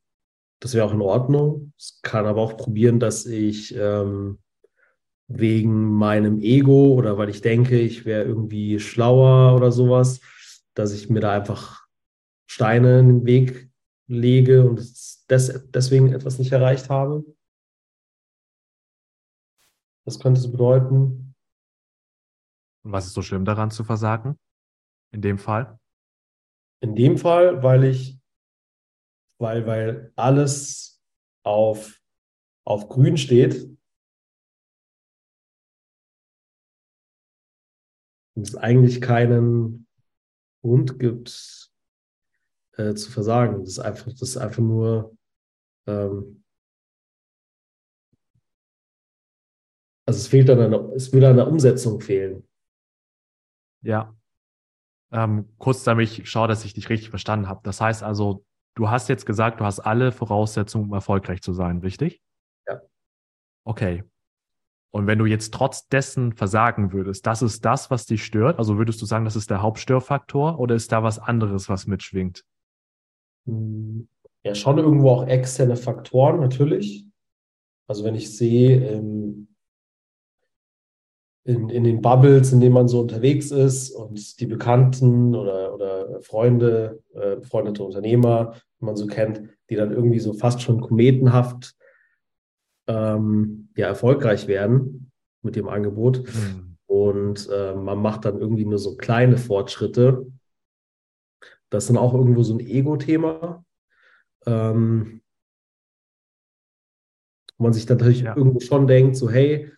das 0.63 0.73
wäre 0.73 0.85
auch 0.85 0.93
in 0.93 1.01
Ordnung. 1.01 1.73
Es 1.77 1.99
kann 2.03 2.25
aber 2.25 2.41
auch 2.41 2.55
probieren, 2.55 3.01
dass 3.01 3.25
ich 3.25 3.75
ähm, 3.75 4.39
wegen 5.27 5.91
meinem 5.91 6.39
Ego 6.39 6.93
oder 6.93 7.17
weil 7.17 7.27
ich 7.27 7.41
denke, 7.41 7.77
ich 7.77 8.05
wäre 8.05 8.23
irgendwie 8.23 8.79
schlauer 8.79 9.55
oder 9.57 9.73
sowas, 9.73 10.21
dass 10.73 10.93
ich 10.93 11.09
mir 11.09 11.19
da 11.19 11.33
einfach 11.33 11.85
Steine 12.49 12.99
in 12.99 13.07
den 13.07 13.25
Weg 13.25 13.69
lege 14.07 14.65
und 14.65 14.79
es 14.79 15.25
des, 15.29 15.69
deswegen 15.71 16.13
etwas 16.13 16.39
nicht 16.39 16.53
erreicht 16.53 16.89
habe. 16.89 17.25
Das 20.05 20.17
könnte 20.17 20.39
es 20.39 20.49
bedeuten. 20.49 21.35
Und 22.83 22.91
was 22.93 23.07
ist 23.07 23.13
so 23.13 23.21
schlimm 23.21 23.43
daran 23.43 23.69
zu 23.69 23.83
versagen? 23.83 24.39
In 25.11 25.21
dem 25.21 25.37
Fall? 25.37 25.77
In 26.79 26.95
dem 26.95 27.17
Fall, 27.17 27.63
weil 27.63 27.83
ich, 27.83 28.17
weil, 29.43 29.67
weil 29.67 30.11
alles 30.15 31.03
auf, 31.43 32.01
auf 32.65 32.87
grün 32.89 33.17
steht 33.17 33.69
und 38.35 38.47
es 38.47 38.55
eigentlich 38.55 39.01
keinen 39.01 39.85
Grund 40.61 40.97
gibt 40.97 41.71
äh, 42.77 42.93
zu 42.95 43.11
versagen. 43.11 43.59
Das 43.59 43.71
ist 43.71 43.79
einfach, 43.79 44.05
das 44.05 44.21
ist 44.21 44.37
einfach 44.37 44.63
nur, 44.63 45.15
ähm, 45.87 46.43
also 50.07 50.17
es 50.19 50.27
fehlt 50.27 50.49
an 50.49 50.59
einer, 50.61 50.89
es 50.93 51.11
würde 51.11 51.29
an 51.29 51.35
der 51.35 51.47
Umsetzung 51.47 51.99
fehlen. 51.99 52.47
Ja. 53.81 54.15
Ähm, 55.11 55.53
kurz 55.57 55.83
damit 55.83 56.09
ich 56.09 56.29
schaue, 56.29 56.47
dass 56.47 56.63
ich 56.63 56.73
dich 56.73 56.89
richtig 56.89 57.09
verstanden 57.09 57.49
habe. 57.49 57.59
Das 57.63 57.81
heißt 57.81 58.01
also, 58.03 58.45
du 58.75 58.89
hast 58.89 59.09
jetzt 59.09 59.25
gesagt, 59.25 59.59
du 59.59 59.65
hast 59.65 59.79
alle 59.79 60.11
Voraussetzungen, 60.11 60.85
um 60.85 60.93
erfolgreich 60.93 61.41
zu 61.41 61.53
sein, 61.53 61.79
richtig? 61.79 62.21
Ja. 62.67 62.81
Okay. 63.65 64.03
Und 64.91 65.07
wenn 65.07 65.17
du 65.17 65.25
jetzt 65.25 65.53
trotz 65.53 65.87
dessen 65.87 66.33
versagen 66.33 66.93
würdest, 66.93 67.25
das 67.25 67.41
ist 67.41 67.65
das, 67.65 67.89
was 67.89 68.05
dich 68.05 68.23
stört? 68.23 68.59
Also 68.59 68.77
würdest 68.77 69.01
du 69.01 69.05
sagen, 69.05 69.25
das 69.25 69.35
ist 69.35 69.49
der 69.49 69.61
Hauptstörfaktor 69.61 70.59
oder 70.59 70.75
ist 70.75 70.91
da 70.91 71.01
was 71.01 71.17
anderes, 71.17 71.67
was 71.67 71.87
mitschwingt? 71.87 72.43
Hm, 73.47 74.07
Ja, 74.43 74.53
schon 74.53 74.77
irgendwo 74.77 75.09
auch 75.09 75.27
externe 75.27 75.75
Faktoren, 75.77 76.39
natürlich. 76.39 77.05
Also 77.87 78.03
wenn 78.03 78.15
ich 78.15 78.35
sehe, 78.35 78.85
ähm, 78.87 79.47
in, 81.45 81.69
in 81.69 81.83
den 81.83 82.01
Bubbles, 82.01 82.53
in 82.53 82.61
denen 82.61 82.73
man 82.73 82.87
so 82.87 83.01
unterwegs 83.01 83.51
ist 83.51 83.91
und 83.91 84.39
die 84.39 84.45
Bekannten 84.45 85.35
oder, 85.35 85.73
oder 85.73 86.21
Freunde, 86.21 87.01
äh, 87.13 87.35
befreundete 87.35 87.83
Unternehmer, 87.83 88.55
die 88.79 88.85
man 88.85 88.95
so 88.95 89.07
kennt, 89.07 89.43
die 89.69 89.75
dann 89.75 89.91
irgendwie 89.91 90.19
so 90.19 90.33
fast 90.33 90.61
schon 90.61 90.79
kometenhaft 90.79 91.75
ähm, 92.87 93.69
ja, 93.75 93.87
erfolgreich 93.87 94.47
werden 94.47 95.11
mit 95.41 95.55
dem 95.55 95.67
Angebot. 95.67 96.25
Hm. 96.27 96.77
Und 96.85 97.49
äh, 97.51 97.73
man 97.73 98.01
macht 98.01 98.25
dann 98.25 98.39
irgendwie 98.39 98.65
nur 98.65 98.79
so 98.79 98.95
kleine 98.95 99.37
Fortschritte. 99.37 100.25
Das 101.69 101.83
ist 101.83 101.89
dann 101.89 101.97
auch 101.97 102.13
irgendwo 102.13 102.43
so 102.43 102.53
ein 102.53 102.59
Ego-Thema. 102.59 103.65
Ähm, 104.45 105.21
wo 107.57 107.63
man 107.63 107.73
sich 107.73 107.85
dann 107.85 107.97
natürlich 107.97 108.21
Ja. 108.21 108.35
irgendwo 108.35 108.59
schon 108.59 108.87
denkt, 108.87 109.15
so 109.15 109.29
hey, 109.29 109.71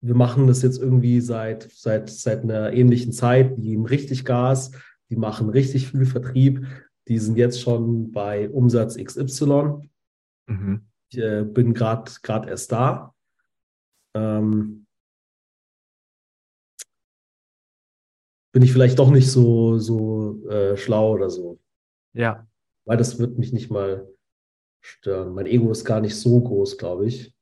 wir 0.00 0.14
machen 0.14 0.46
das 0.46 0.62
jetzt 0.62 0.78
irgendwie 0.78 1.20
seit, 1.20 1.70
seit, 1.72 2.10
seit 2.10 2.42
einer 2.42 2.72
ähnlichen 2.72 3.12
Zeit, 3.12 3.56
die 3.56 3.62
geben 3.62 3.86
richtig 3.86 4.24
Gas, 4.24 4.72
die 5.10 5.16
machen 5.16 5.48
richtig 5.48 5.88
viel 5.88 6.06
Vertrieb, 6.06 6.66
die 7.08 7.18
sind 7.18 7.36
jetzt 7.36 7.60
schon 7.60 8.12
bei 8.12 8.48
Umsatz 8.50 8.96
XY. 8.96 9.88
Mhm. 10.48 10.86
Ich 11.10 11.18
äh, 11.18 11.44
bin 11.44 11.74
gerade 11.74 12.10
gerade 12.22 12.48
erst 12.48 12.72
da. 12.72 13.14
Ähm, 14.14 14.86
bin 18.52 18.62
ich 18.62 18.72
vielleicht 18.72 18.98
doch 18.98 19.10
nicht 19.10 19.30
so, 19.30 19.78
so 19.78 20.48
äh, 20.48 20.76
schlau 20.76 21.12
oder 21.12 21.30
so. 21.30 21.60
Ja. 22.14 22.46
Weil 22.86 22.96
das 22.96 23.18
wird 23.18 23.38
mich 23.38 23.52
nicht 23.52 23.70
mal 23.70 24.08
stören. 24.80 25.34
Mein 25.34 25.46
Ego 25.46 25.70
ist 25.70 25.84
gar 25.84 26.00
nicht 26.00 26.16
so 26.16 26.40
groß, 26.40 26.78
glaube 26.78 27.06
ich. 27.06 27.35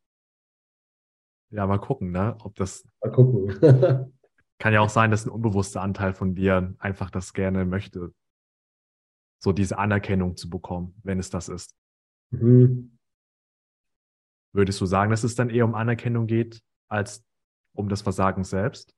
Ja, 1.55 1.69
mal 1.69 1.79
gucken, 1.79 2.11
ne? 2.11 2.37
Ob 2.43 2.57
das. 2.57 2.85
Mal 3.01 3.13
gucken. 3.13 3.61
kann 4.59 4.73
ja 4.73 4.81
auch 4.81 4.89
sein, 4.89 5.13
dass 5.13 5.25
ein 5.25 5.31
unbewusster 5.31 5.83
Anteil 5.83 6.15
von 6.15 6.35
dir 6.35 6.75
einfach 6.79 7.11
das 7.11 7.33
gerne 7.33 7.65
möchte. 7.65 8.13
So 9.41 9.53
diese 9.53 9.79
Anerkennung 9.79 10.37
zu 10.37 10.51
bekommen, 10.51 10.99
wenn 11.05 11.21
es 11.21 11.31
das 11.31 11.49
ist. 11.49 11.77
Mhm. 12.31 12.99
Würdest 14.53 14.81
du 14.81 14.87
sagen, 14.87 15.11
dass 15.11 15.23
es 15.23 15.37
dann 15.37 15.51
eher 15.51 15.65
um 15.65 15.75
Anerkennung 15.75 16.27
geht, 16.27 16.61
als 16.89 17.25
um 17.73 17.89
das 17.89 18.03
Versagen 18.03 18.43
selbst? 18.43 18.95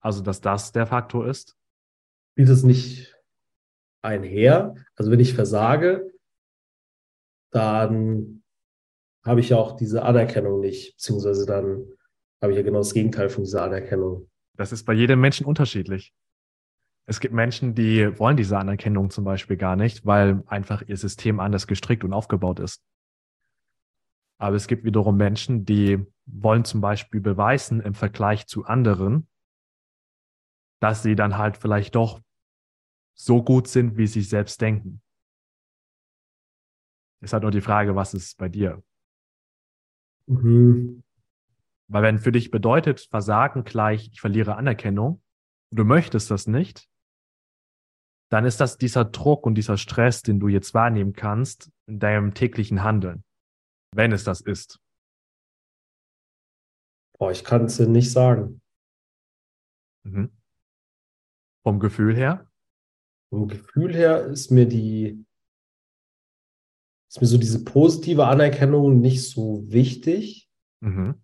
Also, 0.00 0.22
dass 0.22 0.40
das 0.40 0.72
der 0.72 0.86
Faktor 0.86 1.28
ist? 1.28 1.56
Spielt 2.32 2.48
es 2.48 2.64
nicht 2.64 3.14
einher? 4.02 4.74
Also, 4.96 5.12
wenn 5.12 5.20
ich 5.20 5.34
versage, 5.34 6.12
dann 7.50 8.42
habe 9.28 9.40
ich 9.40 9.50
ja 9.50 9.58
auch 9.58 9.76
diese 9.76 10.02
Anerkennung 10.02 10.60
nicht, 10.60 10.96
beziehungsweise 10.96 11.46
dann 11.46 11.86
habe 12.40 12.52
ich 12.52 12.56
ja 12.56 12.64
genau 12.64 12.78
das 12.78 12.94
Gegenteil 12.94 13.28
von 13.28 13.44
dieser 13.44 13.62
Anerkennung. 13.62 14.30
Das 14.56 14.72
ist 14.72 14.84
bei 14.84 14.92
jedem 14.92 15.20
Menschen 15.20 15.46
unterschiedlich. 15.46 16.14
Es 17.06 17.20
gibt 17.20 17.32
Menschen, 17.32 17.74
die 17.74 18.18
wollen 18.18 18.36
diese 18.36 18.58
Anerkennung 18.58 19.10
zum 19.10 19.24
Beispiel 19.24 19.56
gar 19.56 19.76
nicht, 19.76 20.04
weil 20.04 20.42
einfach 20.46 20.82
ihr 20.86 20.96
System 20.96 21.40
anders 21.40 21.66
gestrickt 21.66 22.04
und 22.04 22.12
aufgebaut 22.12 22.60
ist. 22.60 22.82
Aber 24.38 24.56
es 24.56 24.66
gibt 24.66 24.84
wiederum 24.84 25.16
Menschen, 25.16 25.64
die 25.64 26.04
wollen 26.26 26.64
zum 26.64 26.80
Beispiel 26.80 27.20
beweisen 27.20 27.80
im 27.80 27.94
Vergleich 27.94 28.46
zu 28.46 28.64
anderen, 28.64 29.28
dass 30.80 31.02
sie 31.02 31.16
dann 31.16 31.38
halt 31.38 31.56
vielleicht 31.56 31.94
doch 31.94 32.20
so 33.14 33.42
gut 33.42 33.68
sind, 33.68 33.96
wie 33.96 34.06
sie 34.06 34.22
selbst 34.22 34.60
denken. 34.60 35.02
Ist 37.20 37.32
halt 37.32 37.42
nur 37.42 37.50
die 37.50 37.60
Frage, 37.60 37.96
was 37.96 38.14
ist 38.14 38.38
bei 38.38 38.48
dir? 38.48 38.82
Mhm. 40.28 41.02
Weil 41.88 42.02
wenn 42.02 42.18
für 42.18 42.32
dich 42.32 42.50
bedeutet, 42.50 43.00
Versagen 43.10 43.64
gleich, 43.64 44.10
ich 44.12 44.20
verliere 44.20 44.56
Anerkennung, 44.56 45.22
und 45.70 45.78
du 45.78 45.84
möchtest 45.84 46.30
das 46.30 46.46
nicht, 46.46 46.88
dann 48.30 48.44
ist 48.44 48.60
das 48.60 48.76
dieser 48.76 49.06
Druck 49.06 49.46
und 49.46 49.54
dieser 49.54 49.78
Stress, 49.78 50.22
den 50.22 50.38
du 50.38 50.48
jetzt 50.48 50.74
wahrnehmen 50.74 51.14
kannst 51.14 51.70
in 51.86 51.98
deinem 51.98 52.34
täglichen 52.34 52.82
Handeln, 52.82 53.24
wenn 53.94 54.12
es 54.12 54.24
das 54.24 54.42
ist. 54.42 54.80
Boah, 57.18 57.32
ich 57.32 57.42
kann 57.42 57.64
es 57.64 57.78
dir 57.78 57.88
nicht 57.88 58.12
sagen. 58.12 58.60
Mhm. 60.04 60.30
Vom 61.62 61.80
Gefühl 61.80 62.14
her? 62.14 62.46
Vom 63.30 63.48
Gefühl 63.48 63.94
her 63.94 64.26
ist 64.26 64.50
mir 64.50 64.66
die, 64.66 65.24
ist 67.08 67.20
mir 67.20 67.26
so 67.26 67.38
diese 67.38 67.64
positive 67.64 68.26
Anerkennung 68.26 69.00
nicht 69.00 69.28
so 69.28 69.64
wichtig. 69.66 70.48
Mhm. 70.80 71.14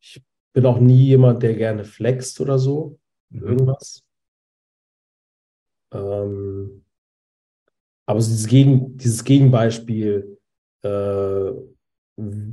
Ich 0.00 0.22
bin 0.52 0.66
auch 0.66 0.80
nie 0.80 1.04
jemand, 1.06 1.42
der 1.42 1.54
gerne 1.54 1.84
flext 1.84 2.40
oder 2.40 2.58
so, 2.58 2.98
Mhm. 3.30 3.42
irgendwas. 3.42 4.02
Ähm, 5.92 6.84
aber 8.06 8.20
so 8.20 8.30
dieses, 8.30 8.46
Gegen, 8.46 8.96
dieses 8.96 9.24
Gegenbeispiel 9.24 10.38
äh, 10.82 11.52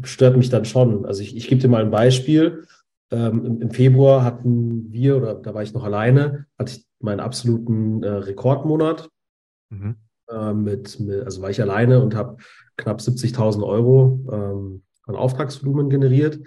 stört 0.03 0.37
mich 0.37 0.49
dann 0.49 0.65
schon. 0.65 1.05
Also 1.05 1.21
ich, 1.21 1.35
ich 1.35 1.47
gebe 1.47 1.61
dir 1.61 1.67
mal 1.67 1.83
ein 1.83 1.91
Beispiel. 1.91 2.65
Ähm, 3.11 3.45
im, 3.45 3.61
Im 3.61 3.71
Februar 3.71 4.23
hatten 4.23 4.91
wir, 4.91 5.17
oder 5.17 5.35
da 5.35 5.53
war 5.53 5.63
ich 5.63 5.73
noch 5.73 5.83
alleine, 5.83 6.45
hatte 6.57 6.73
ich 6.73 6.85
meinen 6.99 7.19
absoluten 7.19 8.03
äh, 8.03 8.07
Rekordmonat. 8.07 9.09
Mhm. 9.69 9.97
Äh, 10.31 10.53
mit, 10.53 10.99
mit, 10.99 11.23
also 11.23 11.41
war 11.41 11.49
ich 11.49 11.61
alleine 11.61 12.01
und 12.01 12.15
habe 12.15 12.37
knapp 12.77 12.99
70.000 12.99 13.65
Euro 13.65 14.19
ähm, 14.31 14.83
an 15.03 15.15
Auftragsvolumen 15.15 15.89
generiert. 15.89 16.39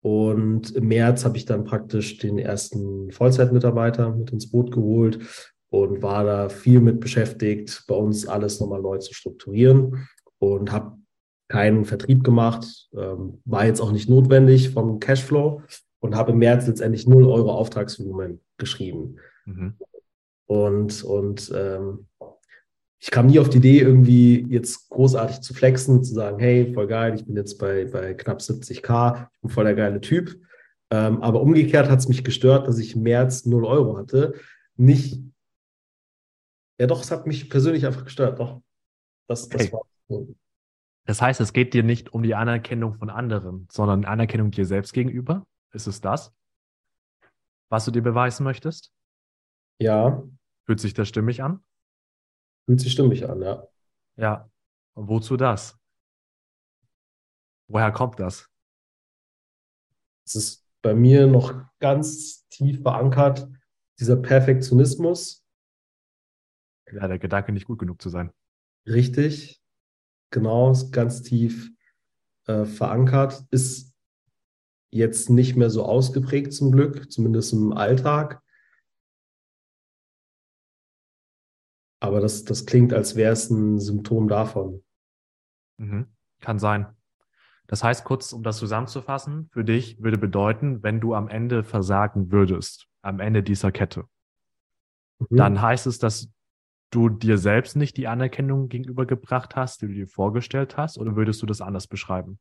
Und 0.00 0.70
im 0.76 0.88
März 0.88 1.24
habe 1.24 1.36
ich 1.36 1.44
dann 1.44 1.64
praktisch 1.64 2.18
den 2.18 2.38
ersten 2.38 3.10
Vollzeitmitarbeiter 3.10 4.14
mit 4.14 4.30
ins 4.30 4.50
Boot 4.50 4.70
geholt 4.70 5.18
und 5.70 6.02
war 6.02 6.24
da 6.24 6.48
viel 6.48 6.80
mit 6.80 7.00
beschäftigt, 7.00 7.84
bei 7.88 7.94
uns 7.96 8.26
alles 8.26 8.60
nochmal 8.60 8.80
neu 8.80 8.98
zu 8.98 9.12
strukturieren 9.12 10.08
und 10.38 10.70
habe 10.70 10.96
keinen 11.48 11.84
Vertrieb 11.84 12.22
gemacht, 12.22 12.88
ähm, 12.96 13.40
war 13.44 13.66
jetzt 13.66 13.80
auch 13.80 13.90
nicht 13.90 14.08
notwendig 14.08 14.70
vom 14.70 15.00
Cashflow 15.00 15.62
und 16.00 16.14
habe 16.14 16.32
im 16.32 16.38
März 16.38 16.66
letztendlich 16.66 17.08
0 17.08 17.24
Euro 17.24 17.52
Auftragsvolumen 17.52 18.40
geschrieben. 18.58 19.16
Mhm. 19.46 19.74
Und, 20.46 21.02
und 21.02 21.52
ähm, 21.54 22.07
ich 23.00 23.10
kam 23.10 23.26
nie 23.26 23.38
auf 23.38 23.48
die 23.48 23.58
Idee, 23.58 23.80
irgendwie 23.80 24.44
jetzt 24.48 24.88
großartig 24.90 25.40
zu 25.40 25.54
flexen, 25.54 26.02
zu 26.02 26.14
sagen, 26.14 26.38
hey, 26.40 26.72
voll 26.74 26.88
geil, 26.88 27.14
ich 27.14 27.24
bin 27.24 27.36
jetzt 27.36 27.58
bei, 27.58 27.84
bei 27.84 28.14
knapp 28.14 28.40
70k, 28.40 29.28
ich 29.32 29.40
bin 29.40 29.50
voll 29.50 29.64
der 29.64 29.74
geile 29.74 30.00
Typ. 30.00 30.36
Ähm, 30.90 31.22
aber 31.22 31.42
umgekehrt 31.42 31.88
hat 31.88 31.98
es 31.98 32.08
mich 32.08 32.24
gestört, 32.24 32.66
dass 32.66 32.78
ich 32.78 32.96
im 32.96 33.02
März 33.02 33.44
0 33.44 33.64
Euro 33.64 33.98
hatte. 33.98 34.34
Nicht, 34.76 35.20
ja 36.80 36.86
doch, 36.86 37.02
es 37.02 37.10
hat 37.10 37.26
mich 37.26 37.50
persönlich 37.50 37.86
einfach 37.86 38.04
gestört, 38.04 38.38
doch. 38.40 38.62
Das, 39.28 39.48
das 39.48 39.72
Okay. 39.72 39.72
war. 39.72 40.26
Das 41.04 41.22
heißt, 41.22 41.40
es 41.40 41.52
geht 41.52 41.74
dir 41.74 41.82
nicht 41.82 42.12
um 42.12 42.22
die 42.22 42.34
Anerkennung 42.34 42.94
von 42.98 43.10
anderen, 43.10 43.68
sondern 43.70 44.04
Anerkennung 44.04 44.50
dir 44.50 44.66
selbst 44.66 44.92
gegenüber. 44.92 45.46
Ist 45.72 45.86
es 45.86 46.00
das, 46.00 46.34
was 47.70 47.84
du 47.84 47.90
dir 47.90 48.02
beweisen 48.02 48.44
möchtest? 48.44 48.92
Ja, 49.78 50.22
Fühlt 50.64 50.80
sich 50.80 50.94
das 50.94 51.08
stimmig 51.08 51.42
an? 51.42 51.62
Fühlt 52.68 52.80
sich 52.80 52.92
stimmig 52.92 53.28
an, 53.28 53.40
ja. 53.42 53.66
Ja. 54.16 54.50
Und 54.94 55.08
wozu 55.08 55.36
das? 55.38 55.78
Woher 57.68 57.92
kommt 57.92 58.18
das? 58.20 58.50
Es 60.24 60.34
ist 60.36 60.64
bei 60.82 60.94
mir 60.94 61.26
noch 61.26 61.54
ganz 61.80 62.46
tief 62.50 62.82
verankert, 62.82 63.48
dieser 63.98 64.16
Perfektionismus, 64.16 65.44
Ja, 66.92 67.06
der 67.08 67.18
Gedanke, 67.18 67.52
nicht 67.52 67.66
gut 67.66 67.78
genug 67.78 68.00
zu 68.02 68.08
sein. 68.10 68.30
richtig, 68.86 69.60
genau, 70.30 70.70
ist 70.72 70.92
ganz 70.92 71.22
tief 71.22 71.70
äh, 72.46 72.64
verankert, 72.64 73.44
ist 73.50 73.94
jetzt 74.90 75.30
nicht 75.30 75.56
mehr 75.56 75.70
so 75.70 75.84
ausgeprägt 75.84 76.52
zum 76.52 76.72
Glück, 76.72 77.12
zumindest 77.12 77.52
im 77.52 77.72
Alltag. 77.72 78.42
Aber 82.08 82.20
das, 82.20 82.44
das 82.44 82.66
klingt, 82.66 82.92
als 82.92 83.16
wäre 83.16 83.32
es 83.32 83.50
ein 83.50 83.78
Symptom 83.78 84.28
davon. 84.28 84.82
Mhm. 85.76 86.06
Kann 86.40 86.58
sein. 86.58 86.86
Das 87.66 87.84
heißt, 87.84 88.04
kurz, 88.04 88.32
um 88.32 88.42
das 88.42 88.56
zusammenzufassen, 88.56 89.50
für 89.52 89.62
dich 89.62 90.02
würde 90.02 90.16
bedeuten, 90.16 90.82
wenn 90.82 91.00
du 91.00 91.14
am 91.14 91.28
Ende 91.28 91.64
versagen 91.64 92.32
würdest, 92.32 92.88
am 93.02 93.20
Ende 93.20 93.42
dieser 93.42 93.70
Kette, 93.72 94.04
Mhm. 95.20 95.36
dann 95.36 95.60
heißt 95.60 95.86
es, 95.86 95.98
dass 95.98 96.30
du 96.90 97.08
dir 97.10 97.36
selbst 97.36 97.76
nicht 97.76 97.96
die 97.96 98.06
Anerkennung 98.08 98.68
gegenübergebracht 98.68 99.56
hast, 99.56 99.82
die 99.82 99.88
du 99.88 99.92
dir 99.92 100.08
vorgestellt 100.08 100.76
hast, 100.76 100.96
oder 100.98 101.16
würdest 101.16 101.42
du 101.42 101.46
das 101.46 101.60
anders 101.60 101.86
beschreiben? 101.86 102.38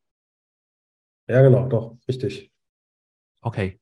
Ja, 1.27 1.41
genau, 1.41 1.67
doch, 1.67 1.97
richtig. 2.07 2.51
Okay. 3.41 3.79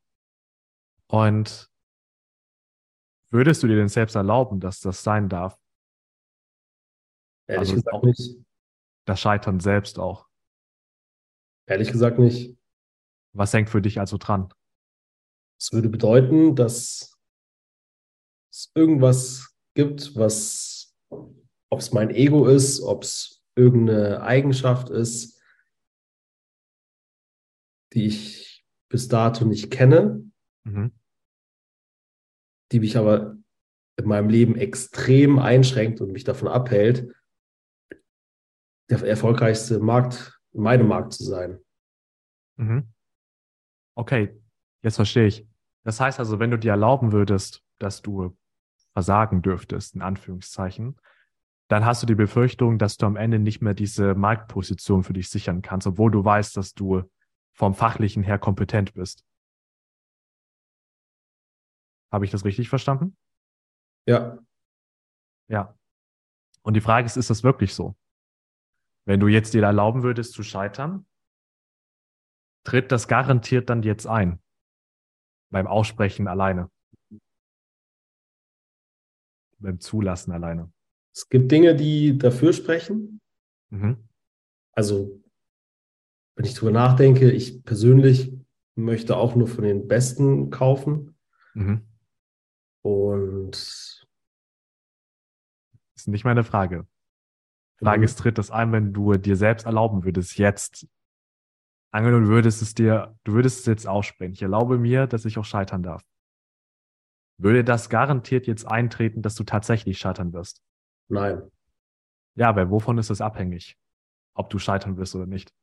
Und 1.07 1.69
würdest 3.29 3.61
du 3.61 3.67
dir 3.67 3.75
denn 3.75 3.89
selbst 3.89 4.15
erlauben, 4.15 4.59
dass 4.59 4.79
das 4.79 5.03
sein 5.03 5.29
darf? 5.29 5.59
Ehrlich 7.47 7.69
Also 7.69 7.75
gesagt 7.75 7.93
auch- 7.93 8.03
nicht. 8.03 8.35
Das 9.05 9.19
Scheitern 9.19 9.59
selbst 9.59 9.99
auch. 9.99 10.27
Ehrlich 11.67 11.91
gesagt 11.91 12.17
nicht. 12.19 12.57
Was 13.33 13.53
hängt 13.53 13.69
für 13.69 13.81
dich 13.81 13.99
also 13.99 14.17
dran? 14.17 14.51
Es 15.59 15.71
würde 15.71 15.89
bedeuten, 15.89 16.55
dass 16.55 17.17
es 18.51 18.71
irgendwas 18.75 19.55
gibt, 19.75 20.15
was, 20.15 20.95
ob 21.09 21.79
es 21.79 21.91
mein 21.91 22.09
Ego 22.09 22.47
ist, 22.47 22.81
ob 22.81 23.03
es 23.03 23.43
irgendeine 23.55 24.21
Eigenschaft 24.21 24.89
ist, 24.89 25.41
die 27.93 28.07
ich 28.07 28.65
bis 28.89 29.07
dato 29.07 29.45
nicht 29.45 29.71
kenne, 29.71 30.29
Mhm. 30.65 30.93
die 32.71 32.79
mich 32.79 32.97
aber 32.97 33.37
in 33.97 34.07
meinem 34.07 34.29
Leben 34.29 34.55
extrem 34.55 35.39
einschränkt 35.39 36.01
und 36.01 36.11
mich 36.11 36.23
davon 36.23 36.47
abhält, 36.47 37.13
der 38.89 39.03
erfolgreichste 39.03 39.79
Markt, 39.79 40.39
in 40.53 40.61
meinem 40.61 40.87
Markt 40.87 41.13
zu 41.13 41.23
sein. 41.23 41.59
Mhm. 42.57 42.93
Okay, 43.95 44.39
jetzt 44.83 44.95
verstehe 44.95 45.27
ich. 45.27 45.47
Das 45.83 45.99
heißt 45.99 46.19
also, 46.19 46.39
wenn 46.39 46.51
du 46.51 46.57
dir 46.57 46.71
erlauben 46.71 47.11
würdest, 47.11 47.63
dass 47.79 48.01
du 48.01 48.37
versagen 48.93 49.41
dürftest, 49.41 49.95
in 49.95 50.01
Anführungszeichen, 50.01 50.97
dann 51.67 51.85
hast 51.85 52.01
du 52.03 52.07
die 52.07 52.15
Befürchtung, 52.15 52.77
dass 52.77 52.97
du 52.97 53.05
am 53.05 53.15
Ende 53.15 53.39
nicht 53.39 53.61
mehr 53.61 53.73
diese 53.73 54.13
Marktposition 54.15 55.03
für 55.03 55.13
dich 55.13 55.29
sichern 55.29 55.61
kannst, 55.61 55.87
obwohl 55.87 56.11
du 56.11 56.23
weißt, 56.23 56.55
dass 56.57 56.73
du 56.73 57.03
vom 57.53 57.73
Fachlichen 57.73 58.23
her 58.23 58.37
kompetent 58.37 58.93
bist. 58.93 59.25
Habe 62.11 62.25
ich 62.25 62.31
das 62.31 62.45
richtig 62.45 62.69
verstanden? 62.69 63.17
Ja. 64.07 64.37
Ja. 65.47 65.77
Und 66.61 66.75
die 66.75 66.81
Frage 66.81 67.05
ist, 67.05 67.17
ist 67.17 67.29
das 67.29 67.43
wirklich 67.43 67.73
so? 67.73 67.95
Wenn 69.05 69.19
du 69.19 69.27
jetzt 69.27 69.53
dir 69.53 69.63
erlauben 69.63 70.03
würdest 70.03 70.33
zu 70.33 70.43
scheitern, 70.43 71.05
tritt 72.63 72.91
das 72.91 73.07
garantiert 73.07 73.69
dann 73.69 73.83
jetzt 73.83 74.07
ein. 74.07 74.39
Beim 75.51 75.67
Aussprechen 75.67 76.27
alleine. 76.27 76.71
Beim 79.59 79.79
Zulassen 79.79 80.31
alleine. 80.31 80.71
Es 81.13 81.29
gibt 81.29 81.51
Dinge, 81.51 81.75
die 81.75 82.17
dafür 82.17 82.51
sprechen. 82.51 83.21
Mhm. 83.69 84.09
Also, 84.73 85.23
wenn 86.35 86.45
ich 86.45 86.55
drüber 86.55 86.71
nachdenke, 86.71 87.31
ich 87.31 87.63
persönlich 87.63 88.33
möchte 88.75 89.15
auch 89.15 89.35
nur 89.35 89.47
von 89.47 89.63
den 89.63 89.87
Besten 89.87 90.49
kaufen. 90.49 91.17
Mhm. 91.53 91.87
Und 92.81 93.51
Das 95.93 96.01
ist 96.01 96.07
nicht 96.07 96.25
meine 96.25 96.43
Frage. 96.43 96.85
Frage 97.83 97.99
Mhm. 97.99 98.05
ist, 98.05 98.19
tritt 98.19 98.37
das 98.37 98.51
ein, 98.51 98.71
wenn 98.71 98.93
du 98.93 99.13
dir 99.15 99.35
selbst 99.35 99.65
erlauben 99.65 100.03
würdest, 100.03 100.37
jetzt, 100.37 100.87
angenommen, 101.91 102.25
du 102.25 102.29
würdest 102.31 102.61
es 102.61 102.73
dir, 102.73 103.15
du 103.23 103.33
würdest 103.33 103.61
es 103.61 103.65
jetzt 103.65 103.87
aussprechen. 103.87 104.33
Ich 104.33 104.41
erlaube 104.41 104.77
mir, 104.77 105.07
dass 105.07 105.25
ich 105.25 105.37
auch 105.37 105.45
scheitern 105.45 105.83
darf. 105.83 106.03
Würde 107.37 107.63
das 107.63 107.89
garantiert 107.89 108.47
jetzt 108.47 108.65
eintreten, 108.65 109.21
dass 109.21 109.35
du 109.35 109.43
tatsächlich 109.43 109.97
scheitern 109.97 110.33
wirst? 110.33 110.61
nein, 111.09 111.49
Ja, 112.35 112.55
weil 112.55 112.69
wovon 112.69 112.97
ist 112.97 113.09
es 113.09 113.21
abhängig? 113.21 113.77
Ob 114.35 114.49
du 114.49 114.59
scheitern 114.59 114.97
wirst 114.97 115.15
oder 115.15 115.25
nicht? 115.25 115.53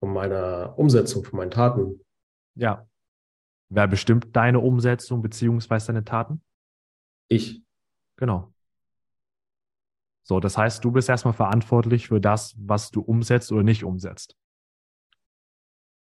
von 0.00 0.12
meiner 0.12 0.74
Umsetzung, 0.78 1.24
von 1.24 1.38
meinen 1.38 1.50
Taten. 1.50 2.00
Ja. 2.54 2.86
Wer 3.70 3.88
bestimmt 3.88 4.34
deine 4.36 4.60
Umsetzung 4.60 5.22
beziehungsweise 5.22 5.88
deine 5.88 6.04
Taten? 6.04 6.42
Ich. 7.28 7.62
Genau. 8.16 8.52
So, 10.28 10.40
das 10.40 10.58
heißt, 10.58 10.84
du 10.84 10.90
bist 10.90 11.08
erstmal 11.08 11.34
verantwortlich 11.34 12.08
für 12.08 12.20
das, 12.20 12.56
was 12.58 12.90
du 12.90 13.00
umsetzt 13.00 13.52
oder 13.52 13.62
nicht 13.62 13.84
umsetzt. 13.84 14.36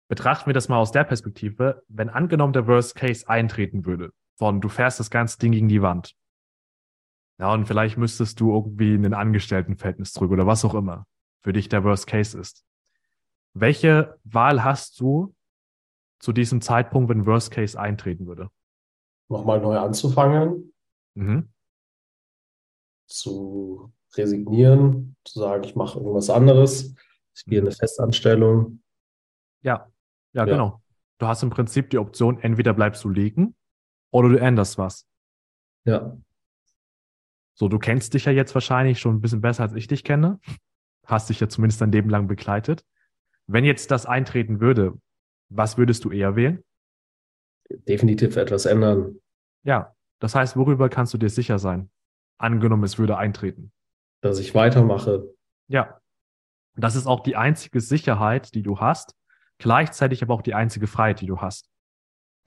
Betrachten 0.08 0.46
wir 0.46 0.54
das 0.54 0.70
mal 0.70 0.78
aus 0.78 0.92
der 0.92 1.04
Perspektive, 1.04 1.84
wenn 1.88 2.10
angenommen 2.10 2.54
der 2.54 2.68
Worst 2.68 2.94
Case 2.94 3.28
eintreten 3.28 3.88
würde, 3.88 4.12
von 4.38 4.62
du 4.62 4.70
fährst 4.70 5.00
das 5.00 5.10
ganze 5.10 5.40
Ding 5.40 5.52
gegen 5.52 5.68
die 5.68 5.82
Wand. 5.82 6.16
Ja, 7.40 7.52
und 7.52 7.66
vielleicht 7.66 7.98
müsstest 7.98 8.40
du 8.40 8.54
irgendwie 8.54 8.94
in 8.94 9.04
ein 9.04 9.16
Angestelltenverhältnis 9.16 10.12
zurück 10.14 10.30
oder 10.30 10.46
was 10.46 10.64
auch 10.64 10.76
immer 10.76 11.08
für 11.42 11.52
dich 11.52 11.68
der 11.68 11.84
Worst 11.84 12.06
Case 12.06 12.40
ist. 12.40 12.64
Welche 13.56 14.20
Wahl 14.26 14.64
hast 14.64 15.00
du 15.00 15.34
zu 16.20 16.34
diesem 16.34 16.62
Zeitpunkt, 16.62 17.10
wenn 17.10 17.26
Worst 17.26 17.50
Case 17.50 17.80
eintreten 17.80 18.28
würde? 18.28 18.52
Nochmal 19.28 19.60
neu 19.60 19.76
anzufangen, 19.80 20.72
Mhm. 21.16 21.50
zu 23.08 23.92
resignieren, 24.18 25.16
zu 25.26 25.40
sagen, 25.40 25.64
ich 25.64 25.76
mache 25.76 26.00
irgendwas 26.00 26.30
anderes, 26.30 26.96
ich 27.36 27.46
gehe 27.46 27.60
in 27.60 27.66
eine 27.66 27.76
Festanstellung. 27.76 28.82
Ja, 29.62 29.90
ja, 30.34 30.46
Ja. 30.46 30.46
genau. 30.46 30.82
Du 31.20 31.28
hast 31.28 31.42
im 31.44 31.50
Prinzip 31.50 31.90
die 31.90 31.98
Option, 32.00 32.40
entweder 32.40 32.74
bleibst 32.74 33.04
du 33.04 33.10
liegen 33.10 33.56
oder 34.12 34.30
du 34.30 34.40
änderst 34.40 34.78
was. 34.78 35.08
Ja, 35.86 36.18
So, 37.56 37.68
du 37.68 37.78
kennst 37.80 38.14
dich 38.14 38.26
ja 38.26 38.32
jetzt 38.32 38.54
wahrscheinlich 38.56 39.00
schon 39.00 39.16
ein 39.16 39.22
bisschen 39.22 39.42
besser, 39.42 39.64
als 39.64 39.74
ich 39.76 39.88
dich 39.88 40.04
kenne. 40.04 40.40
Hast 41.06 41.30
dich 41.30 41.40
ja 41.40 41.48
zumindest 41.50 41.82
dein 41.82 41.92
Leben 41.92 42.10
lang 42.10 42.28
begleitet. 42.28 42.84
Wenn 43.48 43.64
jetzt 43.66 43.92
das 43.92 44.06
eintreten 44.06 44.60
würde, 44.62 44.98
was 45.50 45.78
würdest 45.78 46.04
du 46.06 46.12
eher 46.12 46.36
wählen? 46.36 46.64
definitiv 47.88 48.36
etwas 48.38 48.66
ändern. 48.66 49.20
Ja, 49.64 49.96
das 50.20 50.36
heißt, 50.36 50.56
worüber 50.56 50.90
kannst 50.90 51.14
du 51.14 51.18
dir 51.18 51.30
sicher 51.30 51.58
sein? 51.60 51.90
Angenommen, 52.38 52.84
es 52.84 52.98
würde 53.00 53.18
eintreten. 53.18 53.72
Dass 54.24 54.40
ich 54.40 54.56
weitermache. 54.56 55.30
Ja. 55.68 56.00
Das 56.76 56.96
ist 56.96 57.06
auch 57.06 57.20
die 57.20 57.36
einzige 57.36 57.82
Sicherheit, 57.82 58.56
die 58.56 58.64
du 58.64 58.80
hast, 58.80 59.16
gleichzeitig 59.60 60.24
aber 60.24 60.34
auch 60.34 60.42
die 60.42 60.56
einzige 60.56 60.88
Freiheit, 60.88 61.22
die 61.22 61.28
du 61.28 61.40
hast. 61.40 61.70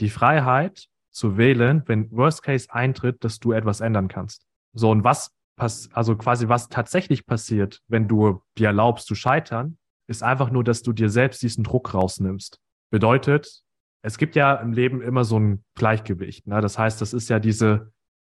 Die 0.01 0.11
Freiheit 0.11 0.89
zu 1.11 1.37
wählen, 1.37 1.83
wenn 1.87 2.11
Worst 2.11 2.43
Case 2.43 2.67
eintritt, 2.71 3.23
dass 3.23 3.39
du 3.39 3.53
etwas 3.53 3.81
ändern 3.81 4.09
kannst. 4.09 4.45
So, 4.73 4.91
und 4.91 5.05
was 5.05 5.31
pass 5.57 5.89
also 5.93 6.17
quasi 6.17 6.49
was 6.49 6.69
tatsächlich 6.69 7.25
passiert, 7.25 7.81
wenn 7.89 8.09
du 8.09 8.43
dir 8.59 8.69
erlaubst 8.69 9.07
zu 9.07 9.15
scheitern, 9.15 9.79
ist 10.09 10.23
einfach 10.23 10.51
nur, 10.51 10.65
dass 10.65 10.83
du 10.83 10.93
dir 10.93 11.09
selbst 11.09 11.43
diesen 11.43 11.63
Druck 11.65 11.95
rausnimmst. 11.95 12.59
Bedeutet, 12.91 13.63
es 14.03 14.19
gibt 14.19 14.37
ja 14.37 14.55
im 14.57 14.73
Leben 14.73 15.01
immer 15.03 15.25
so 15.25 15.39
ein 15.39 15.65
Gleichgewicht. 15.75 16.47
Ne? 16.47 16.61
Das 16.61 16.79
heißt, 16.79 17.01
das 17.01 17.13
ist 17.13 17.29
ja 17.29 17.39
diese 17.39 17.93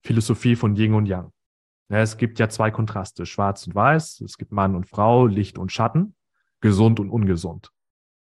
Philosophie 0.05 0.55
von 0.55 0.77
Yin 0.77 0.95
und 0.95 1.07
Yang. 1.07 1.33
Ja, 1.91 2.01
es 2.01 2.19
gibt 2.19 2.39
ja 2.39 2.49
zwei 2.49 2.71
Kontraste, 2.71 3.25
schwarz 3.25 3.67
und 3.67 3.75
weiß, 3.75 4.21
es 4.21 4.37
gibt 4.37 4.53
Mann 4.53 4.75
und 4.75 4.87
Frau, 4.87 5.27
Licht 5.27 5.59
und 5.59 5.73
Schatten, 5.73 6.15
gesund 6.61 7.01
und 7.01 7.09
ungesund. 7.11 7.73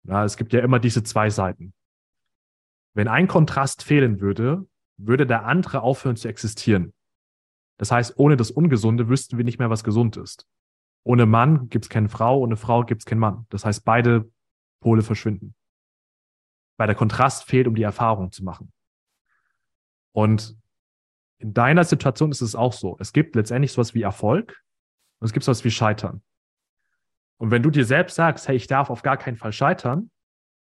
Ja, 0.04 0.26
es 0.26 0.38
gibt 0.38 0.54
ja 0.54 0.62
immer 0.62 0.80
diese 0.80 1.04
zwei 1.04 1.30
Seiten. 1.30 1.74
Wenn 2.94 3.08
ein 3.08 3.28
Kontrast 3.28 3.84
fehlen 3.84 4.20
würde, 4.22 4.68
würde 4.98 5.26
der 5.26 5.46
andere 5.46 5.82
aufhören 5.82 6.16
zu 6.16 6.28
existieren. 6.28 6.94
Das 7.78 7.92
heißt, 7.92 8.18
ohne 8.18 8.38
das 8.38 8.52
Ungesunde 8.52 9.10
wüssten 9.10 9.38
wir 9.38 9.46
nicht 9.46 9.60
mehr, 9.60 9.70
was 9.70 9.84
gesund 9.84 10.18
ist. 10.18 10.48
Ohne 11.04 11.26
Mann 11.26 11.70
gibt 11.70 11.86
es 11.86 11.90
keine 11.90 12.10
Frau, 12.10 12.40
ohne 12.40 12.56
Frau 12.56 12.84
gibt 12.84 13.02
es 13.02 13.06
keinen 13.06 13.20
Mann. 13.20 13.46
Das 13.50 13.66
heißt, 13.66 13.84
beide 13.84 14.32
Pole 14.80 15.02
verschwinden. 15.02 15.56
Weil 16.78 16.88
der 16.88 16.96
Kontrast 16.96 17.46
fehlt, 17.46 17.68
um 17.68 17.76
die 17.76 17.84
Erfahrung 17.84 18.32
zu 18.32 18.44
machen. 18.44 18.72
Und 20.12 20.56
in 21.44 21.54
deiner 21.54 21.84
Situation 21.84 22.32
ist 22.32 22.42
es 22.42 22.56
auch 22.56 22.72
so. 22.72 22.96
Es 23.00 23.12
gibt 23.12 23.36
letztendlich 23.36 23.74
sowas 23.74 23.94
wie 23.94 24.02
Erfolg 24.02 24.64
und 25.20 25.26
es 25.26 25.34
gibt 25.34 25.44
sowas 25.44 25.66
wie 25.66 25.72
Scheitern. 25.72 26.24
Und 27.38 27.52
wenn 27.52 27.62
du 27.62 27.70
dir 27.70 27.84
selbst 27.84 28.16
sagst, 28.16 28.48
hey, 28.48 28.56
ich 28.56 28.68
darf 28.68 28.90
auf 28.90 29.02
gar 29.02 29.18
keinen 29.18 29.36
Fall 29.36 29.52
scheitern, 29.52 30.10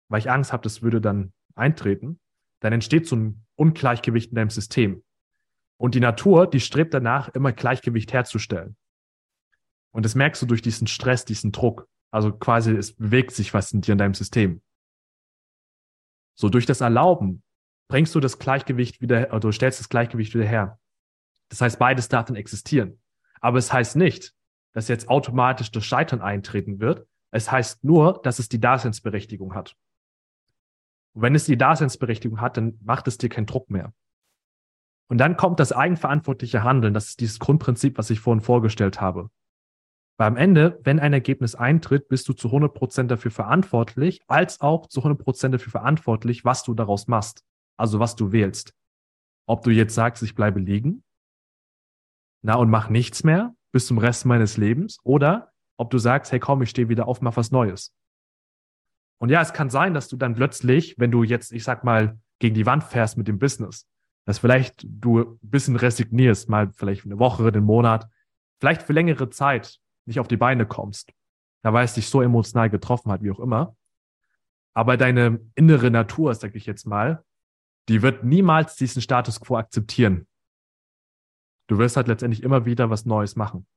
weil 0.10 0.20
ich 0.20 0.30
Angst 0.30 0.54
habe, 0.54 0.62
das 0.62 0.84
würde 0.84 1.02
dann 1.02 1.34
eintreten, 1.56 2.20
dann 2.60 2.72
entsteht 2.72 3.08
so 3.08 3.16
ein 3.16 3.46
Ungleichgewicht 3.56 4.30
in 4.30 4.36
deinem 4.36 4.52
System. 4.52 5.04
Und 5.78 5.96
die 5.96 6.00
Natur, 6.00 6.46
die 6.46 6.60
strebt 6.60 6.94
danach, 6.94 7.30
immer 7.30 7.52
Gleichgewicht 7.52 8.14
herzustellen. 8.14 8.78
Und 9.92 10.06
das 10.06 10.14
merkst 10.14 10.40
du 10.42 10.46
durch 10.46 10.62
diesen 10.62 10.86
Stress, 10.86 11.26
diesen 11.26 11.52
Druck. 11.52 11.88
Also 12.12 12.32
quasi, 12.32 12.76
es 12.76 12.94
bewegt 12.94 13.32
sich 13.32 13.56
was 13.56 13.72
in 13.72 13.82
dir 13.82 13.94
in 13.94 13.98
deinem 13.98 14.14
System. 14.14 14.62
So 16.36 16.50
durch 16.50 16.68
das 16.68 16.82
Erlauben 16.82 17.42
bringst 17.90 18.16
du 18.16 18.22
das 18.22 18.40
Gleichgewicht 18.40 19.02
wieder, 19.02 19.28
oder 19.30 19.40
du 19.42 19.52
stellst 19.52 19.80
das 19.80 19.90
Gleichgewicht 19.90 20.34
wieder 20.34 20.46
her. 20.46 20.80
Das 21.50 21.60
heißt, 21.60 21.80
beides 21.80 22.08
darf 22.08 22.26
dann 22.26 22.38
existieren. 22.38 23.02
Aber 23.42 23.58
es 23.58 23.74
heißt 23.74 23.98
nicht, 23.98 24.34
dass 24.74 24.88
jetzt 24.88 25.10
automatisch 25.10 25.72
das 25.72 25.84
Scheitern 25.84 26.22
eintreten 26.22 26.80
wird. 26.80 27.08
Es 27.32 27.52
heißt 27.52 27.84
nur, 27.84 28.22
dass 28.24 28.40
es 28.40 28.48
die 28.48 28.60
Daseinsberechtigung 28.60 29.56
hat. 29.56 29.76
Und 31.14 31.24
wenn 31.24 31.36
es 31.36 31.46
die 31.46 31.58
Daseinsberechtigung 31.58 32.40
hat, 32.40 32.58
dann 32.58 32.78
macht 32.84 33.08
es 33.08 33.18
dir 33.18 33.30
keinen 33.30 33.48
Druck 33.48 33.70
mehr. 33.70 33.94
Und 35.08 35.18
dann 35.18 35.38
kommt 35.38 35.60
das 35.60 35.72
eigenverantwortliche 35.72 36.64
Handeln. 36.64 36.94
Das 36.94 37.10
ist 37.10 37.20
dieses 37.20 37.40
Grundprinzip, 37.40 37.98
was 37.98 38.12
ich 38.12 38.20
vorhin 38.20 38.42
vorgestellt 38.42 39.02
habe. 39.02 39.32
Weil 40.18 40.28
am 40.28 40.38
Ende, 40.38 40.80
wenn 40.84 41.00
ein 41.00 41.14
Ergebnis 41.14 41.56
eintritt, 41.56 42.10
bist 42.10 42.30
du 42.30 42.34
zu 42.34 42.50
100% 42.50 43.08
dafür 43.08 43.32
verantwortlich, 43.32 44.22
als 44.28 44.62
auch 44.62 44.86
zu 44.86 45.02
100% 45.02 45.50
dafür 45.50 45.72
verantwortlich, 45.72 46.46
was 46.46 46.64
du 46.64 46.76
daraus 46.76 47.08
machst. 47.08 47.44
Also 47.80 48.00
was 48.00 48.16
du 48.16 48.32
wählst. 48.34 48.74
Ob 49.48 49.64
du 49.64 49.72
jetzt 49.72 49.96
sagst, 49.96 50.22
ich 50.22 50.36
bleibe 50.36 50.60
liegen, 50.60 51.04
na 52.42 52.56
und 52.56 52.70
mach 52.70 52.90
nichts 52.90 53.24
mehr 53.24 53.56
bis 53.72 53.88
zum 53.88 53.98
Rest 53.98 54.26
meines 54.26 54.58
Lebens, 54.58 55.00
oder 55.04 55.54
ob 55.78 55.90
du 55.90 55.98
sagst, 55.98 56.32
hey 56.32 56.40
komm, 56.40 56.62
ich 56.62 56.70
stehe 56.70 56.90
wieder 56.90 57.08
auf, 57.08 57.22
mach 57.22 57.38
was 57.38 57.52
Neues. 57.52 57.96
Und 59.18 59.30
ja, 59.30 59.42
es 59.42 59.54
kann 59.54 59.70
sein, 59.70 59.94
dass 59.94 60.10
du 60.10 60.18
dann 60.18 60.36
plötzlich, 60.36 60.96
wenn 60.98 61.12
du 61.12 61.24
jetzt, 61.24 61.52
ich 61.52 61.64
sag 61.64 61.84
mal, 61.84 62.20
gegen 62.40 62.56
die 62.56 62.66
Wand 62.66 62.84
fährst 62.84 63.18
mit 63.18 63.28
dem 63.28 63.40
Business, 63.40 63.88
dass 64.26 64.40
vielleicht 64.40 64.86
du 64.88 65.20
ein 65.20 65.40
bisschen 65.42 65.76
resignierst, 65.76 66.50
mal 66.50 66.72
vielleicht 66.74 67.06
eine 67.06 67.20
Woche, 67.20 67.48
einen 67.48 67.64
Monat, 67.64 68.10
vielleicht 68.60 68.84
für 68.84 68.94
längere 68.94 69.30
Zeit 69.30 69.80
nicht 70.06 70.20
auf 70.20 70.28
die 70.28 70.38
Beine 70.38 70.66
kommst, 70.66 71.14
da 71.62 71.72
weil 71.74 71.86
es 71.86 71.94
dich 71.94 72.10
so 72.10 72.22
emotional 72.22 72.70
getroffen 72.70 73.12
hat, 73.12 73.24
wie 73.24 73.32
auch 73.32 73.40
immer. 73.40 73.76
Aber 74.74 74.98
deine 74.98 75.40
innere 75.56 75.92
Natur, 75.92 76.34
sag 76.34 76.56
ich 76.56 76.66
jetzt 76.66 76.86
mal, 76.86 77.24
die 77.90 78.04
wird 78.04 78.24
niemals 78.24 78.76
diesen 78.76 79.02
Status 79.02 79.40
quo 79.40 79.58
akzeptieren. 79.58 80.28
Du 81.68 81.80
wirst 81.80 81.98
halt 81.98 82.08
letztendlich 82.08 82.44
immer 82.44 82.66
wieder 82.66 82.90
was 82.90 83.06
Neues 83.06 83.36
machen. 83.36 83.68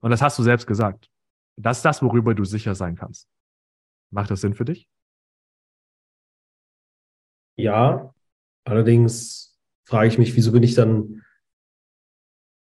Und 0.00 0.10
das 0.10 0.22
hast 0.22 0.38
du 0.38 0.42
selbst 0.42 0.66
gesagt. 0.66 1.10
Das 1.56 1.78
ist 1.78 1.84
das, 1.84 2.02
worüber 2.02 2.34
du 2.34 2.44
sicher 2.44 2.74
sein 2.74 2.96
kannst. 2.96 3.28
Macht 4.10 4.30
das 4.30 4.42
Sinn 4.42 4.54
für 4.54 4.64
dich? 4.64 4.88
Ja, 7.56 8.14
allerdings 8.64 9.58
frage 9.86 10.08
ich 10.08 10.18
mich, 10.18 10.36
wieso 10.36 10.52
bin 10.52 10.62
ich 10.62 10.74
dann 10.74 11.22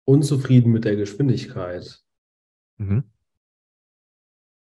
unzufrieden 0.06 0.72
mit 0.72 0.86
der 0.86 0.96
Geschwindigkeit. 0.96 2.02
Mhm. 2.78 3.10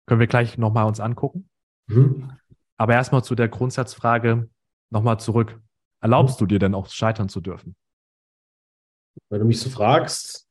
Können 0.05 0.19
wir 0.19 0.27
gleich 0.27 0.57
nochmal 0.57 0.85
uns 0.85 0.99
angucken. 0.99 1.49
Mhm. 1.87 2.37
Aber 2.77 2.93
erstmal 2.93 3.23
zu 3.23 3.35
der 3.35 3.47
Grundsatzfrage 3.47 4.49
nochmal 4.89 5.19
zurück. 5.19 5.62
Erlaubst 6.03 6.41
du 6.41 6.45
dir 6.45 6.59
denn 6.59 6.75
auch 6.75 6.89
scheitern 6.89 7.29
zu 7.29 7.39
dürfen? 7.39 7.77
Wenn 9.29 9.39
du 9.39 9.45
mich 9.45 9.61
so 9.61 9.69
fragst, 9.69 10.49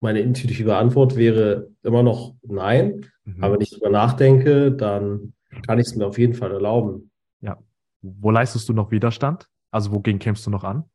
meine 0.00 0.20
intuitive 0.20 0.78
Antwort 0.78 1.14
wäre 1.14 1.68
immer 1.82 2.02
noch 2.02 2.34
nein. 2.40 3.12
Mhm. 3.24 3.44
Aber 3.44 3.54
wenn 3.54 3.60
ich 3.60 3.68
drüber 3.68 3.90
nachdenke, 3.90 4.72
dann 4.72 5.34
kann 5.66 5.78
ich 5.78 5.88
es 5.88 5.94
mir 5.94 6.06
auf 6.06 6.16
jeden 6.16 6.32
Fall 6.32 6.52
erlauben. 6.52 7.10
Ja. 7.42 7.62
Wo 8.00 8.30
leistest 8.30 8.66
du 8.70 8.72
noch 8.72 8.90
Widerstand? 8.90 9.46
Also 9.70 9.92
wogegen 9.92 10.18
kämpfst 10.18 10.46
du 10.46 10.50
noch 10.50 10.64
an? 10.64 10.88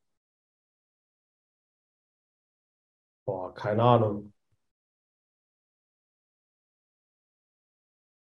Boah, 3.25 3.53
keine 3.53 3.83
Ahnung. 3.83 4.33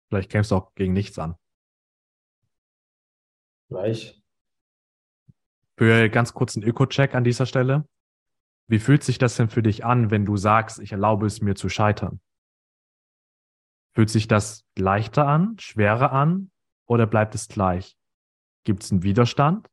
Vielleicht 0.08 0.30
kämpfst 0.30 0.52
du 0.52 0.54
auch 0.54 0.72
gegen 0.76 0.92
nichts 0.92 1.18
an. 1.18 1.34
Gleich. 3.68 4.19
Für 5.80 6.10
ganz 6.10 6.34
kurzen 6.34 6.62
Öko-Check 6.62 7.14
an 7.14 7.24
dieser 7.24 7.46
Stelle. 7.46 7.88
Wie 8.68 8.78
fühlt 8.78 9.02
sich 9.02 9.16
das 9.16 9.36
denn 9.36 9.48
für 9.48 9.62
dich 9.62 9.82
an, 9.82 10.10
wenn 10.10 10.26
du 10.26 10.36
sagst, 10.36 10.78
ich 10.78 10.92
erlaube 10.92 11.24
es 11.24 11.40
mir 11.40 11.54
zu 11.54 11.70
scheitern? 11.70 12.20
Fühlt 13.94 14.10
sich 14.10 14.28
das 14.28 14.66
leichter 14.76 15.26
an, 15.26 15.56
schwerer 15.58 16.12
an 16.12 16.50
oder 16.84 17.06
bleibt 17.06 17.34
es 17.34 17.48
gleich? 17.48 17.96
Gibt 18.64 18.82
es 18.82 18.92
einen 18.92 19.04
Widerstand 19.04 19.70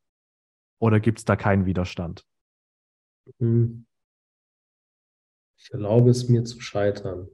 oder 0.79 1.01
gibt 1.01 1.17
es 1.17 1.25
da 1.25 1.35
keinen 1.35 1.65
Widerstand? 1.65 2.25
Hm. 3.39 3.85
Ich 5.57 5.73
erlaube 5.73 6.09
es 6.09 6.29
mir 6.29 6.45
zu 6.45 6.61
scheitern. 6.61 7.27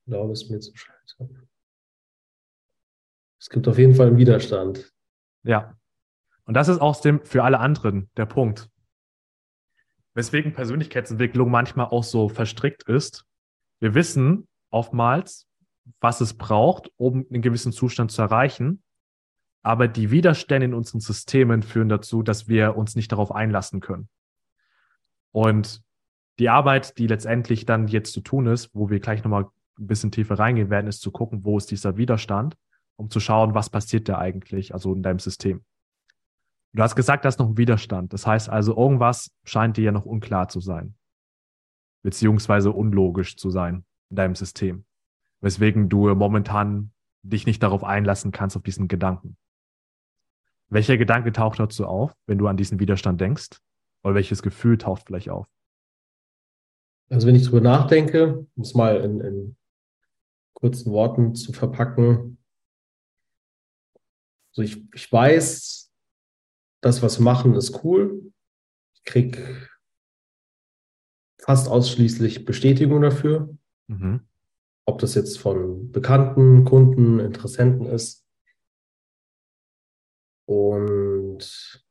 Ich 0.00 0.12
erlaube 0.12 0.32
es 0.32 0.50
mir 0.50 0.58
zu 0.58 0.76
scheitern. 0.76 1.48
Es 3.38 3.48
gibt 3.48 3.68
auf 3.68 3.78
jeden 3.78 3.94
Fall 3.94 4.08
einen 4.08 4.18
Widerstand. 4.18 4.92
Ja. 5.44 5.78
Und 6.44 6.54
das 6.54 6.68
ist 6.68 6.80
auch 6.80 7.00
dem, 7.00 7.24
für 7.24 7.44
alle 7.44 7.60
anderen 7.60 8.10
der 8.16 8.26
Punkt. 8.26 8.68
Weswegen 10.14 10.52
Persönlichkeitsentwicklung 10.52 11.50
manchmal 11.50 11.86
auch 11.86 12.04
so 12.04 12.28
verstrickt 12.28 12.82
ist. 12.84 13.24
Wir 13.80 13.94
wissen 13.94 14.46
oftmals, 14.70 15.46
was 16.00 16.20
es 16.20 16.34
braucht, 16.34 16.90
um 16.96 17.26
einen 17.30 17.42
gewissen 17.42 17.72
Zustand 17.72 18.10
zu 18.10 18.22
erreichen. 18.22 18.82
Aber 19.62 19.88
die 19.88 20.10
Widerstände 20.10 20.66
in 20.66 20.74
unseren 20.74 21.00
Systemen 21.00 21.62
führen 21.62 21.88
dazu, 21.88 22.22
dass 22.22 22.48
wir 22.48 22.76
uns 22.76 22.96
nicht 22.96 23.12
darauf 23.12 23.32
einlassen 23.32 23.80
können. 23.80 24.08
Und 25.30 25.82
die 26.38 26.48
Arbeit, 26.48 26.98
die 26.98 27.06
letztendlich 27.06 27.64
dann 27.64 27.86
jetzt 27.86 28.12
zu 28.12 28.20
tun 28.20 28.46
ist, 28.46 28.74
wo 28.74 28.90
wir 28.90 29.00
gleich 29.00 29.22
nochmal 29.22 29.46
ein 29.78 29.86
bisschen 29.86 30.10
tiefer 30.10 30.38
reingehen 30.38 30.70
werden, 30.70 30.88
ist 30.88 31.00
zu 31.00 31.10
gucken, 31.10 31.44
wo 31.44 31.56
ist 31.56 31.70
dieser 31.70 31.96
Widerstand, 31.96 32.56
um 32.96 33.08
zu 33.08 33.20
schauen, 33.20 33.54
was 33.54 33.70
passiert 33.70 34.08
da 34.08 34.18
eigentlich, 34.18 34.74
also 34.74 34.92
in 34.92 35.02
deinem 35.02 35.18
System. 35.18 35.64
Du 36.74 36.82
hast 36.82 36.96
gesagt, 36.96 37.24
da 37.24 37.28
ist 37.28 37.38
noch 37.38 37.48
ein 37.48 37.58
Widerstand. 37.58 38.12
Das 38.12 38.26
heißt 38.26 38.48
also, 38.48 38.76
irgendwas 38.76 39.30
scheint 39.44 39.76
dir 39.76 39.84
ja 39.84 39.92
noch 39.92 40.06
unklar 40.06 40.48
zu 40.48 40.60
sein. 40.60 40.94
Beziehungsweise 42.02 42.72
unlogisch 42.72 43.36
zu 43.36 43.50
sein 43.50 43.84
in 44.10 44.16
deinem 44.16 44.34
System. 44.34 44.84
Weswegen 45.40 45.88
du 45.88 46.14
momentan 46.14 46.92
dich 47.22 47.46
nicht 47.46 47.62
darauf 47.62 47.84
einlassen 47.84 48.32
kannst, 48.32 48.56
auf 48.56 48.62
diesen 48.62 48.88
Gedanken. 48.88 49.36
Welcher 50.68 50.96
Gedanke 50.96 51.32
taucht 51.32 51.58
dazu 51.60 51.86
auf, 51.86 52.16
wenn 52.26 52.38
du 52.38 52.46
an 52.48 52.56
diesen 52.56 52.80
Widerstand 52.80 53.20
denkst? 53.20 53.60
Oder 54.02 54.14
welches 54.14 54.42
Gefühl 54.42 54.78
taucht 54.78 55.02
vielleicht 55.06 55.28
auf? 55.28 55.46
Also 57.10 57.26
wenn 57.26 57.34
ich 57.34 57.44
drüber 57.44 57.60
nachdenke, 57.60 58.46
um 58.54 58.62
es 58.62 58.74
mal 58.74 58.96
in, 58.96 59.20
in 59.20 59.56
kurzen 60.54 60.92
Worten 60.92 61.34
zu 61.34 61.52
verpacken. 61.52 62.38
Also 64.50 64.62
ich, 64.62 64.82
ich 64.94 65.12
weiß, 65.12 65.81
das, 66.82 67.02
was 67.02 67.18
wir 67.18 67.24
machen, 67.24 67.54
ist 67.54 67.82
cool. 67.84 68.32
Ich 68.94 69.04
krieg 69.04 69.38
fast 71.40 71.68
ausschließlich 71.68 72.44
Bestätigung 72.44 73.00
dafür. 73.00 73.56
Mhm. 73.88 74.26
Ob 74.84 74.98
das 74.98 75.14
jetzt 75.14 75.38
von 75.38 75.90
Bekannten, 75.92 76.64
Kunden, 76.64 77.20
Interessenten 77.20 77.86
ist. 77.86 78.26
Und 80.44 81.84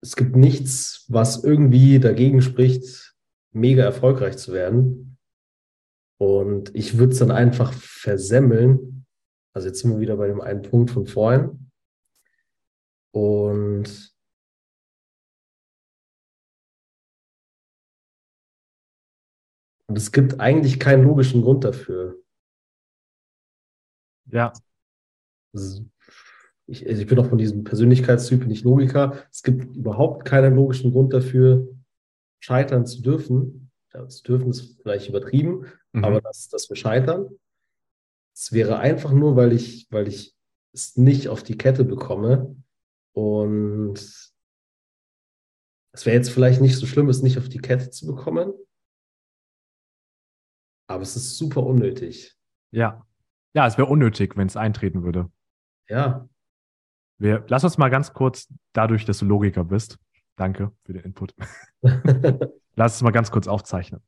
es 0.00 0.16
gibt 0.16 0.36
nichts, 0.36 1.06
was 1.08 1.42
irgendwie 1.42 1.98
dagegen 1.98 2.40
spricht, 2.40 3.16
mega 3.50 3.82
erfolgreich 3.82 4.36
zu 4.36 4.52
werden. 4.52 5.18
Und 6.18 6.72
ich 6.74 6.98
würde 6.98 7.12
es 7.12 7.18
dann 7.18 7.32
einfach 7.32 7.72
versemmeln. 7.72 9.06
Also 9.52 9.68
jetzt 9.68 9.80
sind 9.80 9.90
wir 9.90 9.98
wieder 9.98 10.16
bei 10.16 10.28
dem 10.28 10.40
einen 10.40 10.62
Punkt 10.62 10.92
von 10.92 11.06
vorhin. 11.06 11.63
Und 13.14 14.12
Und 19.86 19.96
es 19.98 20.10
gibt 20.12 20.40
eigentlich 20.40 20.80
keinen 20.80 21.04
logischen 21.04 21.42
Grund 21.42 21.62
dafür. 21.62 22.18
Ja. 24.26 24.52
Ich, 26.66 26.86
also 26.88 27.02
ich 27.02 27.06
bin 27.06 27.18
auch 27.18 27.28
von 27.28 27.38
diesem 27.38 27.64
Persönlichkeitstyp 27.64 28.46
nicht 28.46 28.64
Logiker. 28.64 29.22
Es 29.30 29.42
gibt 29.42 29.76
überhaupt 29.76 30.24
keinen 30.24 30.56
logischen 30.56 30.90
Grund 30.90 31.12
dafür, 31.12 31.68
scheitern 32.40 32.86
zu 32.86 33.02
dürfen. 33.02 33.70
Ja, 33.92 34.08
zu 34.08 34.22
dürfen 34.24 34.50
ist 34.50 34.80
vielleicht 34.82 35.08
übertrieben, 35.08 35.66
Mhm. 35.92 36.04
aber 36.04 36.20
dass, 36.20 36.48
dass 36.48 36.68
wir 36.68 36.76
scheitern. 36.76 37.28
Es 38.34 38.50
wäre 38.50 38.78
einfach 38.78 39.12
nur, 39.12 39.36
weil 39.36 39.52
ich, 39.52 39.86
weil 39.90 40.08
ich 40.08 40.34
es 40.72 40.96
nicht 40.96 41.28
auf 41.28 41.44
die 41.44 41.56
Kette 41.56 41.84
bekomme. 41.84 42.56
Und 43.14 43.94
es 45.92 46.06
wäre 46.06 46.16
jetzt 46.16 46.30
vielleicht 46.30 46.60
nicht 46.60 46.76
so 46.76 46.86
schlimm, 46.86 47.08
es 47.08 47.22
nicht 47.22 47.38
auf 47.38 47.48
die 47.48 47.58
Kette 47.58 47.90
zu 47.90 48.06
bekommen. 48.06 48.52
Aber 50.88 51.02
es 51.02 51.16
ist 51.16 51.38
super 51.38 51.62
unnötig. 51.62 52.36
Ja. 52.70 53.06
Ja, 53.54 53.66
es 53.66 53.78
wäre 53.78 53.88
unnötig, 53.88 54.36
wenn 54.36 54.48
es 54.48 54.56
eintreten 54.56 55.04
würde. 55.04 55.30
Ja, 55.88 56.28
Wir, 57.18 57.44
lass 57.48 57.62
uns 57.62 57.78
mal 57.78 57.88
ganz 57.88 58.12
kurz, 58.12 58.52
dadurch, 58.72 59.04
dass 59.04 59.18
du 59.18 59.26
Logiker 59.26 59.64
bist, 59.64 59.98
danke 60.36 60.72
für 60.82 60.92
den 60.94 61.04
Input, 61.04 61.34
lass 62.74 62.96
es 62.96 63.02
mal 63.02 63.12
ganz 63.12 63.30
kurz 63.30 63.46
aufzeichnen. 63.46 64.02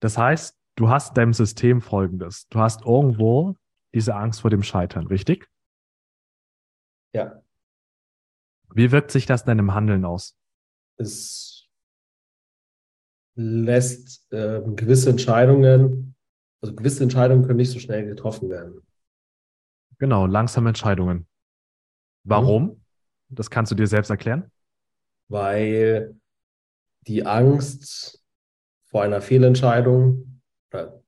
Das 0.00 0.16
heißt, 0.16 0.56
du 0.76 0.88
hast 0.88 1.10
in 1.10 1.14
deinem 1.14 1.32
System 1.34 1.80
folgendes. 1.82 2.46
Du 2.48 2.60
hast 2.60 2.86
irgendwo 2.86 3.56
diese 3.92 4.14
Angst 4.14 4.40
vor 4.40 4.50
dem 4.50 4.62
Scheitern, 4.62 5.06
richtig? 5.08 5.48
ja. 7.12 7.42
Wie 8.78 8.92
wirkt 8.92 9.10
sich 9.10 9.26
das 9.26 9.42
in 9.42 9.48
deinem 9.48 9.74
Handeln 9.74 10.04
aus? 10.04 10.38
Es 10.98 11.68
lässt 13.34 14.28
ähm, 14.30 14.76
gewisse 14.76 15.10
Entscheidungen, 15.10 16.14
also 16.62 16.76
gewisse 16.76 17.02
Entscheidungen 17.02 17.44
können 17.44 17.56
nicht 17.56 17.72
so 17.72 17.80
schnell 17.80 18.06
getroffen 18.06 18.50
werden. 18.50 18.80
Genau, 19.98 20.26
langsame 20.26 20.68
Entscheidungen. 20.68 21.26
Warum? 22.22 22.84
Das 23.28 23.50
kannst 23.50 23.72
du 23.72 23.74
dir 23.74 23.88
selbst 23.88 24.10
erklären? 24.10 24.50
weil 25.28 26.16
die 27.06 27.26
Angst 27.26 28.24
vor 28.86 29.02
einer 29.02 29.20
Fehlentscheidung 29.20 30.40
oder 30.72 31.02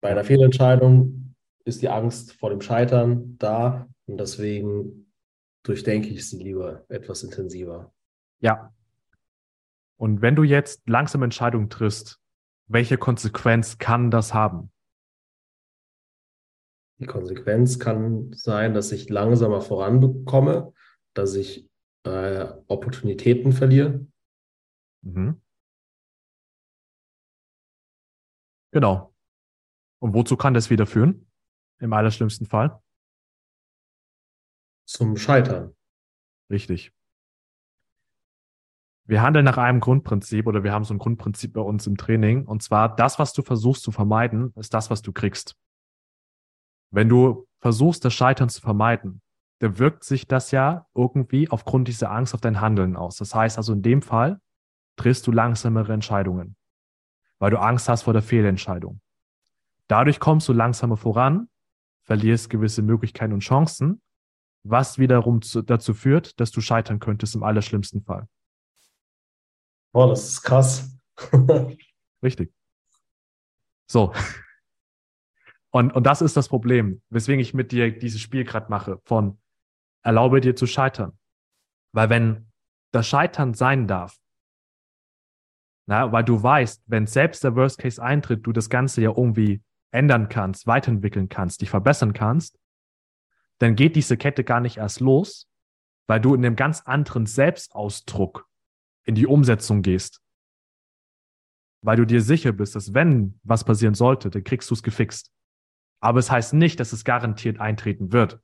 bei 0.00 0.10
einer 0.10 0.24
Fehlentscheidung 0.24 1.34
ist 1.64 1.82
die 1.82 1.88
Angst 1.88 2.32
vor 2.34 2.50
dem 2.50 2.60
Scheitern 2.60 3.36
da 3.38 3.88
und 4.06 4.18
deswegen 4.18 5.07
durchdenke 5.62 6.08
ich 6.08 6.28
sie 6.28 6.42
lieber 6.42 6.84
etwas 6.88 7.22
intensiver. 7.22 7.92
Ja. 8.40 8.74
Und 9.96 10.22
wenn 10.22 10.36
du 10.36 10.44
jetzt 10.44 10.88
langsame 10.88 11.24
Entscheidungen 11.24 11.70
triffst, 11.70 12.20
welche 12.66 12.98
Konsequenz 12.98 13.78
kann 13.78 14.10
das 14.10 14.34
haben? 14.34 14.70
Die 17.00 17.06
Konsequenz 17.06 17.78
kann 17.78 18.32
sein, 18.32 18.74
dass 18.74 18.92
ich 18.92 19.08
langsamer 19.08 19.60
voranbekomme, 19.60 20.72
dass 21.14 21.34
ich 21.34 21.68
äh, 22.04 22.46
Opportunitäten 22.66 23.52
verliere. 23.52 24.06
Mhm. 25.02 25.40
Genau. 28.72 29.14
Und 30.00 30.14
wozu 30.14 30.36
kann 30.36 30.54
das 30.54 30.70
wieder 30.70 30.86
führen? 30.86 31.30
Im 31.80 31.92
allerschlimmsten 31.92 32.46
Fall? 32.46 32.80
Zum 34.88 35.16
Scheitern. 35.16 35.74
Richtig. 36.50 36.92
Wir 39.04 39.22
handeln 39.22 39.44
nach 39.44 39.58
einem 39.58 39.80
Grundprinzip 39.80 40.46
oder 40.46 40.64
wir 40.64 40.72
haben 40.72 40.84
so 40.84 40.94
ein 40.94 40.98
Grundprinzip 40.98 41.52
bei 41.52 41.60
uns 41.60 41.86
im 41.86 41.96
Training. 41.96 42.46
Und 42.46 42.62
zwar, 42.62 42.94
das, 42.94 43.18
was 43.18 43.32
du 43.32 43.42
versuchst 43.42 43.82
zu 43.82 43.90
vermeiden, 43.90 44.52
ist 44.56 44.72
das, 44.74 44.90
was 44.90 45.02
du 45.02 45.12
kriegst. 45.12 45.56
Wenn 46.90 47.08
du 47.08 47.46
versuchst, 47.58 48.04
das 48.04 48.14
Scheitern 48.14 48.48
zu 48.48 48.60
vermeiden, 48.60 49.20
dann 49.60 49.78
wirkt 49.78 50.04
sich 50.04 50.26
das 50.26 50.50
ja 50.52 50.86
irgendwie 50.94 51.50
aufgrund 51.50 51.88
dieser 51.88 52.10
Angst 52.10 52.34
auf 52.34 52.40
dein 52.40 52.60
Handeln 52.60 52.96
aus. 52.96 53.16
Das 53.16 53.34
heißt 53.34 53.58
also, 53.58 53.74
in 53.74 53.82
dem 53.82 54.02
Fall 54.02 54.40
triffst 54.96 55.26
du 55.26 55.32
langsamere 55.32 55.92
Entscheidungen, 55.92 56.56
weil 57.38 57.50
du 57.50 57.58
Angst 57.58 57.88
hast 57.88 58.02
vor 58.02 58.14
der 58.14 58.22
Fehlentscheidung. 58.22 59.00
Dadurch 59.86 60.18
kommst 60.20 60.48
du 60.48 60.52
langsamer 60.52 60.96
voran, 60.96 61.48
verlierst 62.04 62.50
gewisse 62.50 62.82
Möglichkeiten 62.82 63.32
und 63.32 63.40
Chancen, 63.40 64.00
was 64.70 64.98
wiederum 64.98 65.42
zu, 65.42 65.62
dazu 65.62 65.94
führt, 65.94 66.38
dass 66.40 66.50
du 66.50 66.60
scheitern 66.60 66.98
könntest 66.98 67.34
im 67.34 67.42
allerschlimmsten 67.42 68.02
Fall. 68.02 68.28
Boah, 69.92 70.08
das 70.08 70.28
ist 70.28 70.42
krass. 70.42 70.96
Richtig. 72.22 72.52
So. 73.90 74.12
Und, 75.70 75.92
und 75.94 76.04
das 76.04 76.22
ist 76.22 76.36
das 76.36 76.48
Problem, 76.48 77.02
weswegen 77.10 77.40
ich 77.40 77.54
mit 77.54 77.72
dir 77.72 77.96
dieses 77.96 78.20
Spiel 78.20 78.44
gerade 78.44 78.70
mache, 78.70 79.00
von 79.04 79.38
erlaube 80.02 80.40
dir 80.40 80.56
zu 80.56 80.66
scheitern. 80.66 81.18
Weil 81.92 82.10
wenn 82.10 82.50
das 82.92 83.06
Scheitern 83.06 83.54
sein 83.54 83.86
darf, 83.86 84.16
na, 85.86 86.12
weil 86.12 86.24
du 86.24 86.42
weißt, 86.42 86.82
wenn 86.86 87.06
selbst 87.06 87.44
der 87.44 87.56
Worst 87.56 87.78
Case 87.78 88.02
eintritt, 88.02 88.46
du 88.46 88.52
das 88.52 88.68
Ganze 88.68 89.00
ja 89.00 89.10
irgendwie 89.10 89.62
ändern 89.90 90.28
kannst, 90.28 90.66
weiterentwickeln 90.66 91.30
kannst, 91.30 91.62
dich 91.62 91.70
verbessern 91.70 92.12
kannst, 92.12 92.57
dann 93.58 93.74
geht 93.74 93.96
diese 93.96 94.16
Kette 94.16 94.44
gar 94.44 94.60
nicht 94.60 94.76
erst 94.78 95.00
los, 95.00 95.48
weil 96.08 96.20
du 96.20 96.34
in 96.34 96.44
einem 96.44 96.56
ganz 96.56 96.82
anderen 96.82 97.26
Selbstausdruck 97.26 98.48
in 99.04 99.14
die 99.14 99.26
Umsetzung 99.26 99.82
gehst. 99.82 100.22
Weil 101.84 101.96
du 101.96 102.06
dir 102.06 102.22
sicher 102.22 102.52
bist, 102.52 102.74
dass 102.74 102.94
wenn 102.94 103.38
was 103.42 103.64
passieren 103.64 103.94
sollte, 103.94 104.30
dann 104.30 104.44
kriegst 104.44 104.70
du 104.70 104.74
es 104.74 104.82
gefixt. 104.82 105.32
Aber 106.00 106.18
es 106.18 106.30
heißt 106.30 106.54
nicht, 106.54 106.80
dass 106.80 106.92
es 106.92 107.04
garantiert 107.04 107.60
eintreten 107.60 108.12
wird. 108.12 108.40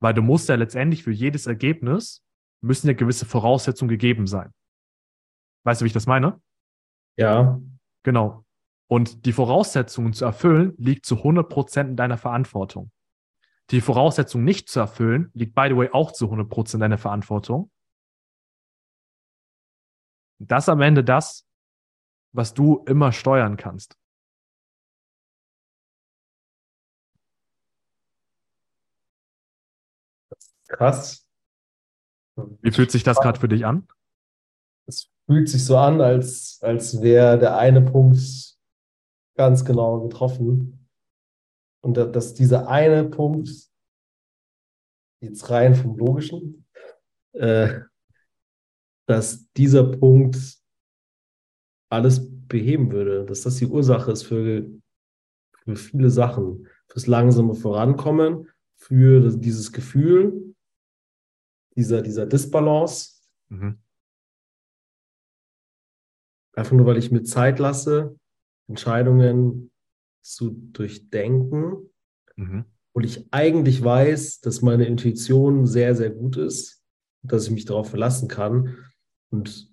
Weil 0.00 0.14
du 0.14 0.22
musst 0.22 0.48
ja 0.48 0.54
letztendlich 0.54 1.02
für 1.02 1.12
jedes 1.12 1.46
Ergebnis 1.46 2.24
müssen 2.60 2.88
ja 2.88 2.92
gewisse 2.92 3.26
Voraussetzungen 3.26 3.88
gegeben 3.88 4.26
sein. 4.26 4.52
Weißt 5.64 5.80
du, 5.80 5.84
wie 5.84 5.88
ich 5.88 5.92
das 5.92 6.06
meine? 6.06 6.40
Ja. 7.16 7.60
Genau. 8.04 8.44
Und 8.88 9.26
die 9.26 9.32
Voraussetzungen 9.32 10.12
zu 10.12 10.24
erfüllen 10.24 10.74
liegt 10.78 11.04
zu 11.04 11.16
100% 11.16 11.80
in 11.80 11.96
deiner 11.96 12.16
Verantwortung. 12.16 12.90
Die 13.70 13.80
Voraussetzung 13.80 14.44
nicht 14.44 14.68
zu 14.68 14.80
erfüllen 14.80 15.30
liegt, 15.34 15.54
by 15.54 15.66
the 15.68 15.76
way, 15.76 15.90
auch 15.92 16.12
zu 16.12 16.26
100% 16.26 16.74
in 16.74 16.80
deiner 16.80 16.98
Verantwortung. 16.98 17.70
Das 20.38 20.64
ist 20.64 20.68
am 20.68 20.80
Ende 20.80 21.04
das, 21.04 21.46
was 22.32 22.54
du 22.54 22.84
immer 22.86 23.12
steuern 23.12 23.56
kannst. 23.56 23.96
Krass. 30.68 31.26
Wie 32.36 32.70
fühlt 32.70 32.90
sich 32.90 33.02
das 33.02 33.18
gerade 33.18 33.40
für 33.40 33.48
dich 33.48 33.66
an? 33.66 33.88
Es 34.86 35.10
fühlt 35.26 35.48
sich 35.48 35.64
so 35.64 35.76
an, 35.76 36.00
als, 36.00 36.60
als 36.62 37.02
wäre 37.02 37.38
der 37.38 37.58
eine 37.58 37.82
Punkt 37.82 38.56
ganz 39.34 39.64
genau 39.64 40.00
getroffen. 40.00 40.77
Und 41.80 41.96
dass 41.96 42.34
dieser 42.34 42.68
eine 42.68 43.04
Punkt, 43.04 43.48
jetzt 45.20 45.50
rein 45.50 45.74
vom 45.74 45.96
Logischen, 45.96 46.66
äh, 47.32 47.80
dass 49.06 49.50
dieser 49.52 49.84
Punkt 49.84 50.58
alles 51.90 52.20
beheben 52.48 52.92
würde, 52.92 53.24
dass 53.24 53.42
das 53.42 53.56
die 53.56 53.66
Ursache 53.66 54.12
ist 54.12 54.24
für, 54.24 54.68
für 55.64 55.76
viele 55.76 56.10
Sachen, 56.10 56.68
fürs 56.88 57.06
langsame 57.06 57.54
Vorankommen, 57.54 58.50
für 58.76 59.20
das, 59.20 59.38
dieses 59.38 59.72
Gefühl, 59.72 60.54
dieser, 61.76 62.02
dieser 62.02 62.26
Disbalance. 62.26 63.22
Mhm. 63.48 63.80
Einfach 66.54 66.72
nur, 66.72 66.86
weil 66.86 66.98
ich 66.98 67.10
mir 67.10 67.22
Zeit 67.22 67.58
lasse, 67.58 68.18
Entscheidungen 68.68 69.70
zu 70.32 70.50
durchdenken, 70.72 71.90
mhm. 72.36 72.64
und 72.92 73.04
ich 73.04 73.26
eigentlich 73.32 73.82
weiß, 73.82 74.40
dass 74.40 74.62
meine 74.62 74.86
Intuition 74.86 75.66
sehr, 75.66 75.94
sehr 75.94 76.10
gut 76.10 76.36
ist, 76.36 76.82
dass 77.22 77.46
ich 77.46 77.50
mich 77.50 77.64
darauf 77.64 77.90
verlassen 77.90 78.28
kann. 78.28 78.76
Und 79.30 79.72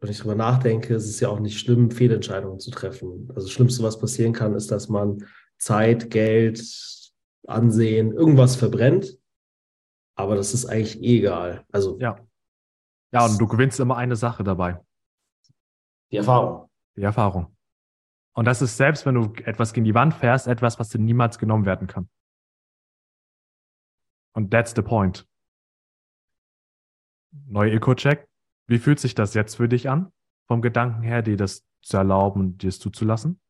wenn 0.00 0.10
ich 0.10 0.18
darüber 0.18 0.34
nachdenke, 0.34 0.94
ist 0.94 1.08
es 1.08 1.20
ja 1.20 1.28
auch 1.28 1.40
nicht 1.40 1.58
schlimm, 1.58 1.90
Fehlentscheidungen 1.90 2.58
zu 2.58 2.70
treffen. 2.70 3.26
Also 3.28 3.46
das 3.46 3.50
Schlimmste, 3.50 3.82
was 3.82 3.98
passieren 3.98 4.32
kann, 4.32 4.54
ist, 4.54 4.70
dass 4.70 4.88
man 4.88 5.24
Zeit, 5.58 6.10
Geld, 6.10 6.62
Ansehen, 7.46 8.12
irgendwas 8.12 8.56
verbrennt 8.56 9.18
aber 10.14 10.36
das 10.36 10.54
ist 10.54 10.66
eigentlich 10.66 11.02
eh 11.02 11.18
egal. 11.18 11.64
Also 11.72 11.98
ja. 11.98 12.16
Ja, 13.12 13.26
und 13.26 13.38
du 13.38 13.46
gewinnst 13.46 13.78
immer 13.80 13.96
eine 13.96 14.16
Sache 14.16 14.42
dabei. 14.42 14.80
Die 16.10 16.16
Erfahrung. 16.16 16.70
Die 16.96 17.02
Erfahrung. 17.02 17.51
Und 18.34 18.46
das 18.46 18.62
ist 18.62 18.76
selbst, 18.76 19.04
wenn 19.04 19.14
du 19.14 19.32
etwas 19.44 19.72
gegen 19.72 19.84
die 19.84 19.94
Wand 19.94 20.14
fährst, 20.14 20.46
etwas, 20.46 20.78
was 20.78 20.88
dir 20.88 20.98
niemals 20.98 21.38
genommen 21.38 21.66
werden 21.66 21.86
kann. 21.86 22.08
Und 24.34 24.50
that's 24.50 24.72
the 24.74 24.82
point. 24.82 25.28
Neuer 27.30 27.72
Eco-Check. 27.72 28.28
Wie 28.66 28.78
fühlt 28.78 29.00
sich 29.00 29.14
das 29.14 29.34
jetzt 29.34 29.56
für 29.56 29.68
dich 29.68 29.88
an? 29.88 30.12
Vom 30.46 30.62
Gedanken 30.62 31.02
her, 31.02 31.22
dir 31.22 31.36
das 31.36 31.66
zu 31.82 31.96
erlauben 31.96 32.56
dir 32.58 32.68
es 32.68 32.78
zuzulassen? 32.78 33.40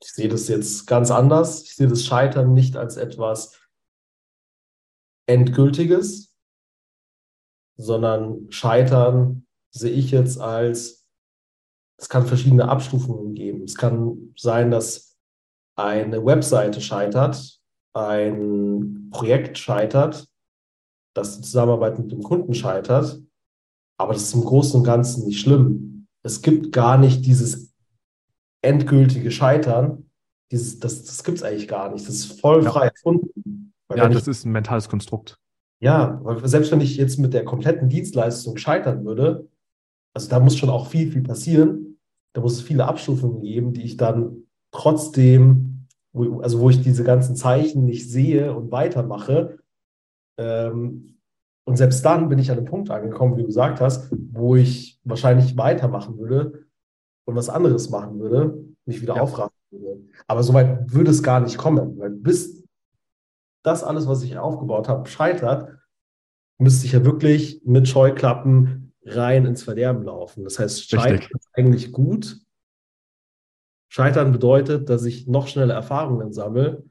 Ich 0.00 0.12
sehe 0.12 0.28
das 0.28 0.48
jetzt 0.48 0.86
ganz 0.86 1.10
anders. 1.10 1.62
Ich 1.62 1.74
sehe 1.74 1.88
das 1.88 2.04
Scheitern 2.04 2.54
nicht 2.54 2.76
als 2.76 2.96
etwas, 2.96 3.58
Endgültiges, 5.26 6.36
sondern 7.76 8.50
Scheitern 8.50 9.46
sehe 9.70 9.92
ich 9.92 10.10
jetzt 10.10 10.38
als, 10.38 11.01
es 12.02 12.08
kann 12.08 12.26
verschiedene 12.26 12.68
Abstufungen 12.68 13.32
geben. 13.34 13.62
Es 13.62 13.76
kann 13.76 14.34
sein, 14.36 14.72
dass 14.72 15.16
eine 15.76 16.24
Webseite 16.24 16.80
scheitert, 16.80 17.60
ein 17.94 19.08
Projekt 19.12 19.56
scheitert, 19.56 20.26
dass 21.14 21.36
die 21.36 21.42
Zusammenarbeit 21.42 22.00
mit 22.00 22.10
dem 22.10 22.22
Kunden 22.24 22.54
scheitert, 22.54 23.22
aber 23.98 24.14
das 24.14 24.22
ist 24.22 24.34
im 24.34 24.44
Großen 24.44 24.80
und 24.80 24.84
Ganzen 24.84 25.26
nicht 25.26 25.40
schlimm. 25.40 26.08
Es 26.24 26.42
gibt 26.42 26.72
gar 26.72 26.98
nicht 26.98 27.24
dieses 27.24 27.72
endgültige 28.62 29.30
Scheitern. 29.30 30.10
Dieses, 30.50 30.80
das 30.80 31.04
das 31.04 31.22
gibt 31.22 31.38
es 31.38 31.44
eigentlich 31.44 31.68
gar 31.68 31.92
nicht. 31.92 32.06
Das 32.08 32.14
ist 32.14 32.40
voll 32.40 32.64
frei 32.64 32.86
ja. 32.86 32.90
erfunden. 32.90 33.72
Weil 33.86 33.98
ja, 33.98 34.08
das 34.08 34.22
ich, 34.22 34.28
ist 34.28 34.44
ein 34.44 34.50
mentales 34.50 34.88
Konstrukt. 34.88 35.38
Ja, 35.80 36.18
weil 36.24 36.46
selbst 36.48 36.72
wenn 36.72 36.80
ich 36.80 36.96
jetzt 36.96 37.18
mit 37.18 37.32
der 37.32 37.44
kompletten 37.44 37.88
Dienstleistung 37.88 38.56
scheitern 38.56 39.04
würde, 39.04 39.48
also 40.14 40.28
da 40.28 40.40
muss 40.40 40.58
schon 40.58 40.70
auch 40.70 40.88
viel, 40.88 41.10
viel 41.10 41.22
passieren. 41.22 41.91
Da 42.34 42.40
muss 42.40 42.54
es 42.54 42.62
viele 42.62 42.86
Abstufungen 42.86 43.40
geben, 43.40 43.72
die 43.72 43.82
ich 43.82 43.96
dann 43.96 44.44
trotzdem, 44.70 45.86
wo, 46.12 46.40
also 46.40 46.60
wo 46.60 46.70
ich 46.70 46.82
diese 46.82 47.04
ganzen 47.04 47.36
Zeichen 47.36 47.84
nicht 47.84 48.10
sehe 48.10 48.54
und 48.54 48.70
weitermache. 48.70 49.58
Ähm, 50.38 51.18
und 51.64 51.76
selbst 51.76 52.04
dann 52.04 52.28
bin 52.28 52.38
ich 52.38 52.50
an 52.50 52.58
einem 52.58 52.66
Punkt 52.66 52.90
angekommen, 52.90 53.36
wie 53.36 53.42
du 53.42 53.46
gesagt 53.46 53.80
hast, 53.80 54.12
wo 54.32 54.56
ich 54.56 54.98
wahrscheinlich 55.04 55.56
weitermachen 55.56 56.18
würde 56.18 56.66
und 57.24 57.36
was 57.36 57.48
anderes 57.48 57.90
machen 57.90 58.18
würde, 58.18 58.64
mich 58.84 59.00
wieder 59.00 59.16
ja. 59.16 59.22
aufraffen 59.22 59.54
würde. 59.70 60.00
Aber 60.26 60.42
soweit 60.42 60.92
würde 60.92 61.10
es 61.10 61.22
gar 61.22 61.40
nicht 61.40 61.58
kommen, 61.58 61.98
weil 61.98 62.10
bis 62.10 62.64
das 63.62 63.84
alles, 63.84 64.08
was 64.08 64.22
ich 64.22 64.36
aufgebaut 64.38 64.88
habe, 64.88 65.08
scheitert, 65.08 65.78
müsste 66.58 66.86
ich 66.86 66.92
ja 66.92 67.04
wirklich 67.04 67.62
mit 67.64 67.88
Scheuklappen 67.88 68.81
rein 69.04 69.46
ins 69.46 69.62
Verderben 69.62 70.04
laufen. 70.04 70.44
Das 70.44 70.58
heißt, 70.58 70.88
Scheitern 70.88 71.18
Richtig. 71.18 71.36
ist 71.36 71.48
eigentlich 71.54 71.92
gut. 71.92 72.38
Scheitern 73.88 74.32
bedeutet, 74.32 74.88
dass 74.88 75.04
ich 75.04 75.26
noch 75.26 75.48
schneller 75.48 75.74
Erfahrungen 75.74 76.32
sammle. 76.32 76.84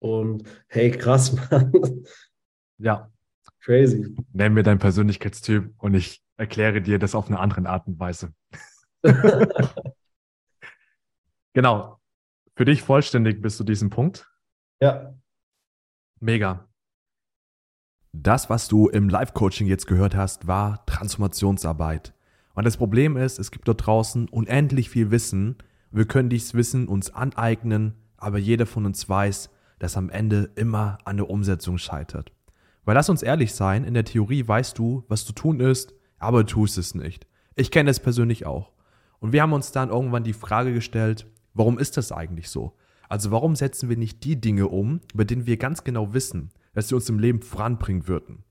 Und 0.00 0.44
hey, 0.68 0.90
krass, 0.90 1.32
Mann. 1.50 2.04
Ja. 2.78 3.10
Crazy. 3.60 4.14
Nenn 4.32 4.52
mir 4.52 4.62
deinen 4.62 4.78
Persönlichkeitstyp 4.78 5.72
und 5.78 5.94
ich 5.94 6.22
erkläre 6.36 6.82
dir 6.82 6.98
das 6.98 7.14
auf 7.14 7.28
eine 7.28 7.40
andere 7.40 7.66
Art 7.66 7.86
und 7.86 7.98
Weise. 7.98 8.34
genau. 11.54 11.98
Für 12.56 12.64
dich 12.66 12.82
vollständig 12.82 13.40
bis 13.40 13.56
zu 13.56 13.64
diesem 13.64 13.88
Punkt. 13.90 14.30
Ja. 14.80 15.14
Mega. 16.20 16.68
Das, 18.16 18.48
was 18.48 18.68
du 18.68 18.86
im 18.86 19.08
Live-Coaching 19.08 19.66
jetzt 19.66 19.88
gehört 19.88 20.14
hast, 20.14 20.46
war 20.46 20.86
Transformationsarbeit. 20.86 22.14
Und 22.54 22.64
das 22.64 22.76
Problem 22.76 23.16
ist, 23.16 23.40
es 23.40 23.50
gibt 23.50 23.66
dort 23.66 23.84
draußen 23.84 24.28
unendlich 24.28 24.88
viel 24.88 25.10
Wissen. 25.10 25.56
Wir 25.90 26.04
können 26.04 26.28
dieses 26.28 26.54
Wissen 26.54 26.86
uns 26.86 27.12
aneignen, 27.12 27.94
aber 28.16 28.38
jeder 28.38 28.66
von 28.66 28.86
uns 28.86 29.08
weiß, 29.08 29.50
dass 29.80 29.96
am 29.96 30.10
Ende 30.10 30.48
immer 30.54 30.98
an 31.04 31.16
der 31.16 31.28
Umsetzung 31.28 31.76
scheitert. 31.76 32.30
Weil 32.84 32.94
lass 32.94 33.10
uns 33.10 33.24
ehrlich 33.24 33.52
sein, 33.52 33.82
in 33.82 33.94
der 33.94 34.04
Theorie 34.04 34.46
weißt 34.46 34.78
du, 34.78 35.02
was 35.08 35.24
zu 35.24 35.32
tun 35.32 35.58
ist, 35.58 35.92
aber 36.20 36.44
du 36.44 36.52
tust 36.52 36.78
es 36.78 36.94
nicht. 36.94 37.26
Ich 37.56 37.72
kenne 37.72 37.90
es 37.90 37.98
persönlich 37.98 38.46
auch. 38.46 38.70
Und 39.18 39.32
wir 39.32 39.42
haben 39.42 39.52
uns 39.52 39.72
dann 39.72 39.90
irgendwann 39.90 40.22
die 40.22 40.34
Frage 40.34 40.72
gestellt, 40.72 41.26
warum 41.52 41.80
ist 41.80 41.96
das 41.96 42.12
eigentlich 42.12 42.48
so? 42.48 42.76
Also 43.08 43.32
warum 43.32 43.56
setzen 43.56 43.88
wir 43.88 43.96
nicht 43.96 44.22
die 44.22 44.40
Dinge 44.40 44.68
um, 44.68 45.00
über 45.12 45.24
denen 45.24 45.46
wir 45.46 45.56
ganz 45.56 45.82
genau 45.82 46.14
wissen, 46.14 46.52
dass 46.74 46.88
sie 46.88 46.94
uns 46.94 47.08
im 47.08 47.18
Leben 47.18 47.42
voranbringen 47.42 48.06
würden? 48.08 48.44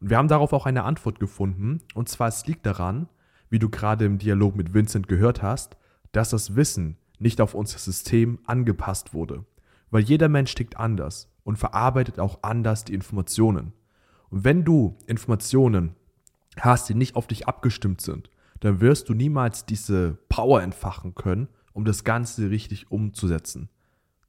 Und 0.00 0.10
wir 0.10 0.16
haben 0.16 0.28
darauf 0.28 0.52
auch 0.52 0.66
eine 0.66 0.84
Antwort 0.84 1.20
gefunden, 1.20 1.80
und 1.94 2.08
zwar 2.08 2.28
es 2.28 2.46
liegt 2.46 2.66
daran, 2.66 3.08
wie 3.50 3.58
du 3.58 3.68
gerade 3.68 4.04
im 4.04 4.18
Dialog 4.18 4.56
mit 4.56 4.74
Vincent 4.74 5.08
gehört 5.08 5.42
hast, 5.42 5.76
dass 6.12 6.30
das 6.30 6.56
Wissen 6.56 6.96
nicht 7.18 7.40
auf 7.40 7.54
unser 7.54 7.78
System 7.78 8.38
angepasst 8.46 9.14
wurde. 9.14 9.44
Weil 9.90 10.02
jeder 10.02 10.28
Mensch 10.28 10.54
tickt 10.54 10.76
anders 10.76 11.32
und 11.44 11.56
verarbeitet 11.56 12.18
auch 12.18 12.40
anders 12.42 12.84
die 12.84 12.94
Informationen. 12.94 13.72
Und 14.30 14.44
wenn 14.44 14.64
du 14.64 14.98
Informationen 15.06 15.94
hast, 16.60 16.88
die 16.88 16.94
nicht 16.94 17.16
auf 17.16 17.26
dich 17.26 17.48
abgestimmt 17.48 18.00
sind, 18.00 18.30
dann 18.60 18.80
wirst 18.80 19.08
du 19.08 19.14
niemals 19.14 19.64
diese 19.64 20.18
Power 20.28 20.62
entfachen 20.62 21.14
können, 21.14 21.48
um 21.72 21.84
das 21.84 22.04
Ganze 22.04 22.50
richtig 22.50 22.90
umzusetzen. 22.90 23.68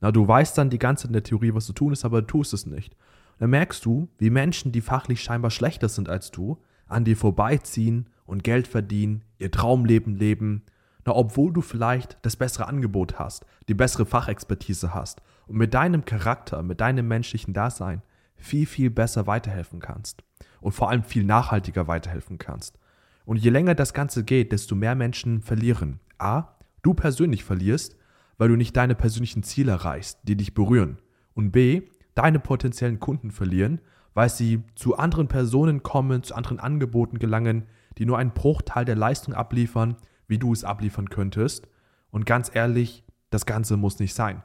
Na, 0.02 0.12
du 0.12 0.28
weißt 0.28 0.58
dann 0.58 0.70
die 0.70 0.80
ganze 0.80 1.04
Zeit 1.04 1.10
in 1.10 1.14
der 1.14 1.24
Theorie, 1.24 1.54
was 1.54 1.66
zu 1.66 1.74
tun 1.74 1.92
ist, 1.92 2.06
aber 2.06 2.22
du 2.22 2.28
tust 2.28 2.54
es 2.54 2.66
nicht. 2.66 2.96
Dann 3.40 3.50
merkst 3.50 3.84
du, 3.86 4.10
wie 4.18 4.30
Menschen, 4.30 4.72
die 4.72 4.82
fachlich 4.82 5.22
scheinbar 5.22 5.50
schlechter 5.50 5.90
sind 5.90 6.10
als 6.10 6.30
du, 6.32 6.62
an 6.88 7.06
dir 7.06 7.18
vorbeiziehen 7.18 8.08
und 8.26 8.44
Geld 8.44 8.68
verdienen, 8.68 9.24
ihr 9.38 9.52
Traumleben 9.52 10.16
leben, 10.16 10.64
na, 11.06 11.16
obwohl 11.16 11.54
du 11.54 11.62
vielleicht 11.62 12.18
das 12.22 12.36
bessere 12.36 12.68
Angebot 12.68 13.18
hast, 13.18 13.46
die 13.68 13.74
bessere 13.74 14.06
Fachexpertise 14.06 14.94
hast 14.94 15.22
und 15.48 15.58
mit 15.58 15.74
deinem 15.74 16.06
Charakter, 16.06 16.62
mit 16.62 16.82
deinem 16.82 17.08
menschlichen 17.08 17.54
Dasein 17.54 18.02
viel, 18.36 18.66
viel 18.66 18.90
besser 18.90 19.26
weiterhelfen 19.26 19.80
kannst 19.80 20.24
und 20.62 20.74
vor 20.74 20.90
allem 20.90 21.04
viel 21.04 21.24
nachhaltiger 21.24 21.88
weiterhelfen 21.88 22.38
kannst. 22.38 22.78
Und 23.26 23.38
je 23.38 23.50
länger 23.50 23.76
das 23.76 23.94
Ganze 23.94 24.24
geht, 24.24 24.52
desto 24.52 24.76
mehr 24.76 24.96
Menschen 24.96 25.42
verlieren. 25.42 26.00
A, 26.18 26.56
du 26.82 26.94
persönlich 26.94 27.44
verlierst, 27.44 27.96
weil 28.38 28.50
du 28.50 28.56
nicht 28.56 28.76
deine 28.76 28.96
persönlichen 28.96 29.44
Ziele 29.44 29.72
erreichst, 29.72 30.20
die 30.24 30.36
dich 30.36 30.54
berühren. 30.54 30.98
Und 31.34 31.52
B, 31.52 31.84
deine 32.20 32.40
potenziellen 32.40 33.00
Kunden 33.00 33.32
verlieren, 33.32 33.80
weil 34.14 34.28
sie 34.28 34.64
zu 34.76 34.98
anderen 34.98 35.30
Personen 35.30 35.84
kommen, 35.84 36.22
zu 36.22 36.36
anderen 36.36 36.60
Angeboten 36.60 37.18
gelangen, 37.18 37.64
die 37.98 38.06
nur 38.06 38.18
einen 38.18 38.34
Bruchteil 38.34 38.84
der 38.84 38.98
Leistung 38.98 39.34
abliefern, 39.34 39.96
wie 40.28 40.38
du 40.38 40.52
es 40.52 40.66
abliefern 40.66 41.10
könntest. 41.10 41.70
Und 42.12 42.26
ganz 42.26 42.52
ehrlich, 42.54 43.06
das 43.30 43.46
Ganze 43.46 43.78
muss 43.78 44.00
nicht 44.00 44.14
sein. 44.14 44.44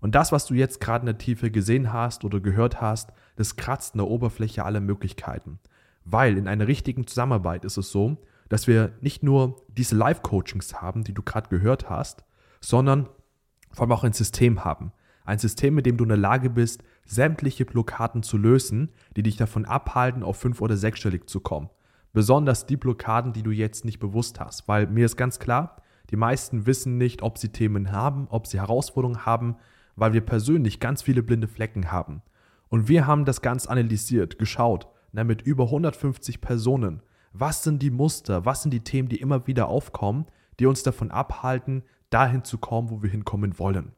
Und 0.00 0.14
das, 0.14 0.32
was 0.32 0.44
du 0.44 0.54
jetzt 0.54 0.82
gerade 0.82 1.04
in 1.04 1.06
der 1.06 1.16
Tiefe 1.16 1.50
gesehen 1.50 1.94
hast 1.94 2.26
oder 2.26 2.40
gehört 2.40 2.82
hast, 2.82 3.14
das 3.36 3.56
kratzt 3.56 3.94
in 3.94 3.98
der 4.00 4.08
Oberfläche 4.08 4.66
aller 4.66 4.80
Möglichkeiten. 4.80 5.60
Weil 6.04 6.36
in 6.36 6.46
einer 6.46 6.68
richtigen 6.68 7.06
Zusammenarbeit 7.06 7.64
ist 7.64 7.78
es 7.78 7.90
so, 7.90 8.18
dass 8.50 8.66
wir 8.66 8.92
nicht 9.00 9.22
nur 9.22 9.64
diese 9.68 9.96
Live-Coachings 9.96 10.82
haben, 10.82 11.04
die 11.04 11.14
du 11.14 11.22
gerade 11.22 11.48
gehört 11.48 11.88
hast, 11.88 12.24
sondern 12.60 13.08
vor 13.72 13.84
allem 13.84 13.92
auch 13.92 14.04
ein 14.04 14.12
System 14.12 14.66
haben. 14.66 14.92
Ein 15.28 15.38
System, 15.38 15.74
mit 15.74 15.84
dem 15.84 15.98
du 15.98 16.04
in 16.04 16.08
der 16.08 16.16
Lage 16.16 16.48
bist, 16.48 16.82
sämtliche 17.04 17.66
Blockaden 17.66 18.22
zu 18.22 18.38
lösen, 18.38 18.88
die 19.14 19.22
dich 19.22 19.36
davon 19.36 19.66
abhalten, 19.66 20.22
auf 20.22 20.38
fünf- 20.38 20.62
oder 20.62 20.78
sechsstellig 20.78 21.28
zu 21.28 21.40
kommen. 21.40 21.68
Besonders 22.14 22.64
die 22.64 22.78
Blockaden, 22.78 23.34
die 23.34 23.42
du 23.42 23.50
jetzt 23.50 23.84
nicht 23.84 23.98
bewusst 23.98 24.40
hast. 24.40 24.66
Weil 24.68 24.86
mir 24.86 25.04
ist 25.04 25.18
ganz 25.18 25.38
klar, 25.38 25.82
die 26.08 26.16
meisten 26.16 26.64
wissen 26.64 26.96
nicht, 26.96 27.20
ob 27.20 27.36
sie 27.36 27.50
Themen 27.50 27.92
haben, 27.92 28.26
ob 28.30 28.46
sie 28.46 28.58
Herausforderungen 28.58 29.26
haben, 29.26 29.56
weil 29.96 30.14
wir 30.14 30.22
persönlich 30.22 30.80
ganz 30.80 31.02
viele 31.02 31.22
blinde 31.22 31.46
Flecken 31.46 31.92
haben. 31.92 32.22
Und 32.70 32.88
wir 32.88 33.06
haben 33.06 33.26
das 33.26 33.42
ganz 33.42 33.66
analysiert, 33.66 34.38
geschaut, 34.38 34.88
na, 35.12 35.24
mit 35.24 35.42
über 35.42 35.64
150 35.64 36.40
Personen. 36.40 37.02
Was 37.34 37.62
sind 37.62 37.82
die 37.82 37.90
Muster, 37.90 38.46
was 38.46 38.62
sind 38.62 38.72
die 38.72 38.80
Themen, 38.80 39.10
die 39.10 39.20
immer 39.20 39.46
wieder 39.46 39.68
aufkommen, 39.68 40.24
die 40.58 40.64
uns 40.64 40.84
davon 40.84 41.10
abhalten, 41.10 41.82
dahin 42.08 42.44
zu 42.44 42.56
kommen, 42.56 42.88
wo 42.88 43.02
wir 43.02 43.10
hinkommen 43.10 43.58
wollen. 43.58 43.92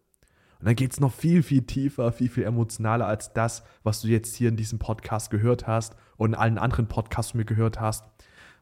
Und 0.60 0.66
dann 0.66 0.76
geht 0.76 0.92
es 0.92 1.00
noch 1.00 1.12
viel, 1.12 1.42
viel 1.42 1.62
tiefer, 1.62 2.12
viel, 2.12 2.28
viel 2.28 2.44
emotionaler 2.44 3.06
als 3.06 3.32
das, 3.32 3.64
was 3.82 4.02
du 4.02 4.08
jetzt 4.08 4.36
hier 4.36 4.50
in 4.50 4.56
diesem 4.56 4.78
Podcast 4.78 5.30
gehört 5.30 5.66
hast 5.66 5.96
und 6.18 6.30
in 6.30 6.34
allen 6.34 6.58
anderen 6.58 6.86
Podcasts 6.86 7.32
mir 7.32 7.46
gehört 7.46 7.80
hast, 7.80 8.04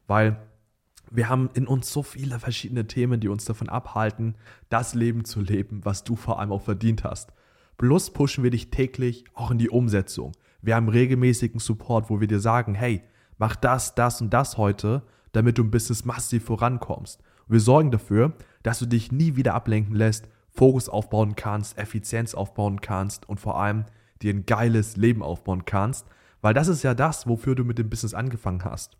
weil 0.07 0.41
wir 1.11 1.29
haben 1.29 1.51
in 1.55 1.67
uns 1.67 1.93
so 1.93 2.05
viele 2.05 2.39
verschiedene 2.39 2.87
Themen, 2.87 3.19
die 3.19 3.29
uns 3.29 3.45
davon 3.45 3.69
abhalten, 3.69 4.37
das 4.69 4.95
Leben 4.95 5.25
zu 5.25 5.41
leben, 5.41 5.85
was 5.85 6.05
du 6.05 6.15
vor 6.15 6.39
allem 6.39 6.53
auch 6.53 6.63
verdient 6.63 7.03
hast. 7.03 7.33
Plus 7.79 8.11
pushen 8.11 8.45
wir 8.45 8.51
dich 8.51 8.71
täglich 8.71 9.25
auch 9.35 9.51
in 9.51 9.59
die 9.59 9.71
Umsetzung. 9.71 10.33
Wir 10.63 10.77
haben 10.77 10.89
regelmäßigen 10.89 11.59
Support, 11.59 12.11
wo 12.11 12.21
wir 12.21 12.29
dir 12.29 12.41
sagen, 12.41 12.75
hey, 12.75 13.03
mach 13.39 13.57
das, 13.57 13.95
das 13.97 14.21
und 14.21 14.31
das 14.31 14.57
heute, 14.57 15.03
damit 15.33 15.59
du 15.59 15.63
im 15.63 15.71
Business 15.71 16.05
massiv 16.05 16.45
vorankommst. 16.45 17.21
Und 17.47 17.53
wir 17.53 17.61
sorgen 17.61 17.91
dafür, 17.91 18.35
dass 18.63 18.79
du 18.79 18.87
dich 18.87 19.11
nie 19.11 19.37
wieder 19.37 19.55
ablenken 19.55 19.95
lässt, 19.95 20.29
Fokus 20.59 20.88
aufbauen 20.88 21.37
kannst, 21.37 21.79
Effizienz 21.79 22.35
aufbauen 22.35 22.81
kannst 22.81 23.29
und 23.29 23.38
vor 23.38 23.61
allem 23.61 23.85
dir 24.23 24.35
ein 24.35 24.44
geiles 24.44 24.97
Leben 24.97 25.23
aufbauen 25.23 25.64
kannst, 25.64 26.09
weil 26.40 26.53
das 26.53 26.66
ist 26.66 26.83
ja 26.83 26.94
das, 26.94 27.29
wofür 27.29 27.55
du 27.55 27.62
mit 27.62 27.79
dem 27.79 27.88
Business 27.88 28.12
angefangen 28.12 28.64
hast. 28.64 28.97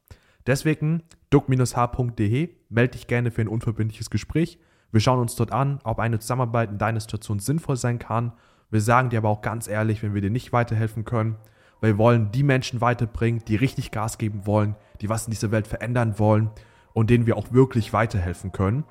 Deswegen 0.47 1.03
duck-h.de, 1.31 2.51
melde 2.68 2.92
dich 2.92 3.09
gerne 3.09 3.33
für 3.33 3.40
ein 3.40 3.49
unverbindliches 3.49 4.09
Gespräch. 4.09 4.61
Wir 4.92 5.01
schauen 5.01 5.18
uns 5.18 5.35
dort 5.35 5.51
an, 5.51 5.81
ob 5.83 5.99
eine 5.99 6.21
Zusammenarbeit 6.21 6.71
in 6.71 6.79
deiner 6.79 7.01
Situation 7.01 7.40
sinnvoll 7.40 7.77
sein 7.77 7.99
kann. 7.99 8.35
Wir 8.71 8.81
sagen 8.81 9.11
dir 9.11 9.18
aber 9.18 9.31
auch 9.31 9.42
ganz 9.42 9.66
ehrlich, 9.66 10.01
wenn 10.05 10.14
wir 10.14 10.23
dir 10.23 10.31
nicht 10.31 10.53
weiterhelfen 10.53 11.05
können, 11.05 11.38
weil 11.81 11.94
wir 11.94 11.99
wollen 11.99 12.31
die 12.31 12.44
Menschen 12.44 12.81
weiterbringen, 12.81 13.42
die 13.49 13.57
richtig 13.57 13.90
Gas 13.90 14.16
geben 14.16 14.47
wollen, 14.47 14.77
die 15.01 15.09
was 15.09 15.27
in 15.27 15.33
dieser 15.33 15.51
Welt 15.51 15.66
verändern 15.66 16.21
wollen 16.21 16.51
und 16.92 17.11
denen 17.11 17.27
wir 17.27 17.37
auch 17.37 17.51
wirklich 17.51 17.92
weiterhelfen 17.92 18.53
können 18.53 18.85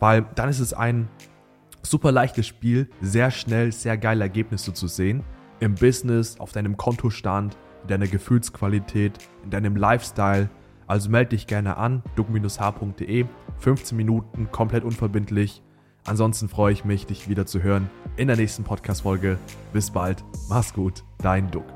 weil 0.00 0.26
dann 0.34 0.48
ist 0.48 0.60
es 0.60 0.72
ein 0.72 1.08
super 1.82 2.12
leichtes 2.12 2.46
Spiel, 2.46 2.88
sehr 3.00 3.30
schnell 3.30 3.72
sehr 3.72 3.96
geile 3.96 4.24
Ergebnisse 4.24 4.72
zu 4.72 4.86
sehen. 4.86 5.22
Im 5.60 5.74
Business, 5.74 6.38
auf 6.38 6.52
deinem 6.52 6.76
Kontostand, 6.76 7.56
in 7.82 7.88
deiner 7.88 8.06
Gefühlsqualität, 8.06 9.18
in 9.44 9.50
deinem 9.50 9.76
Lifestyle. 9.76 10.48
Also 10.86 11.10
melde 11.10 11.30
dich 11.30 11.46
gerne 11.46 11.76
an, 11.76 12.02
duck-h.de, 12.16 13.26
15 13.58 13.96
Minuten, 13.96 14.50
komplett 14.50 14.84
unverbindlich. 14.84 15.62
Ansonsten 16.06 16.48
freue 16.48 16.72
ich 16.72 16.84
mich, 16.84 17.06
dich 17.06 17.28
wieder 17.28 17.44
zu 17.44 17.62
hören 17.62 17.90
in 18.16 18.28
der 18.28 18.36
nächsten 18.36 18.64
Podcast-Folge. 18.64 19.38
Bis 19.72 19.90
bald, 19.90 20.24
mach's 20.48 20.72
gut, 20.72 21.04
dein 21.18 21.50
Duck. 21.50 21.66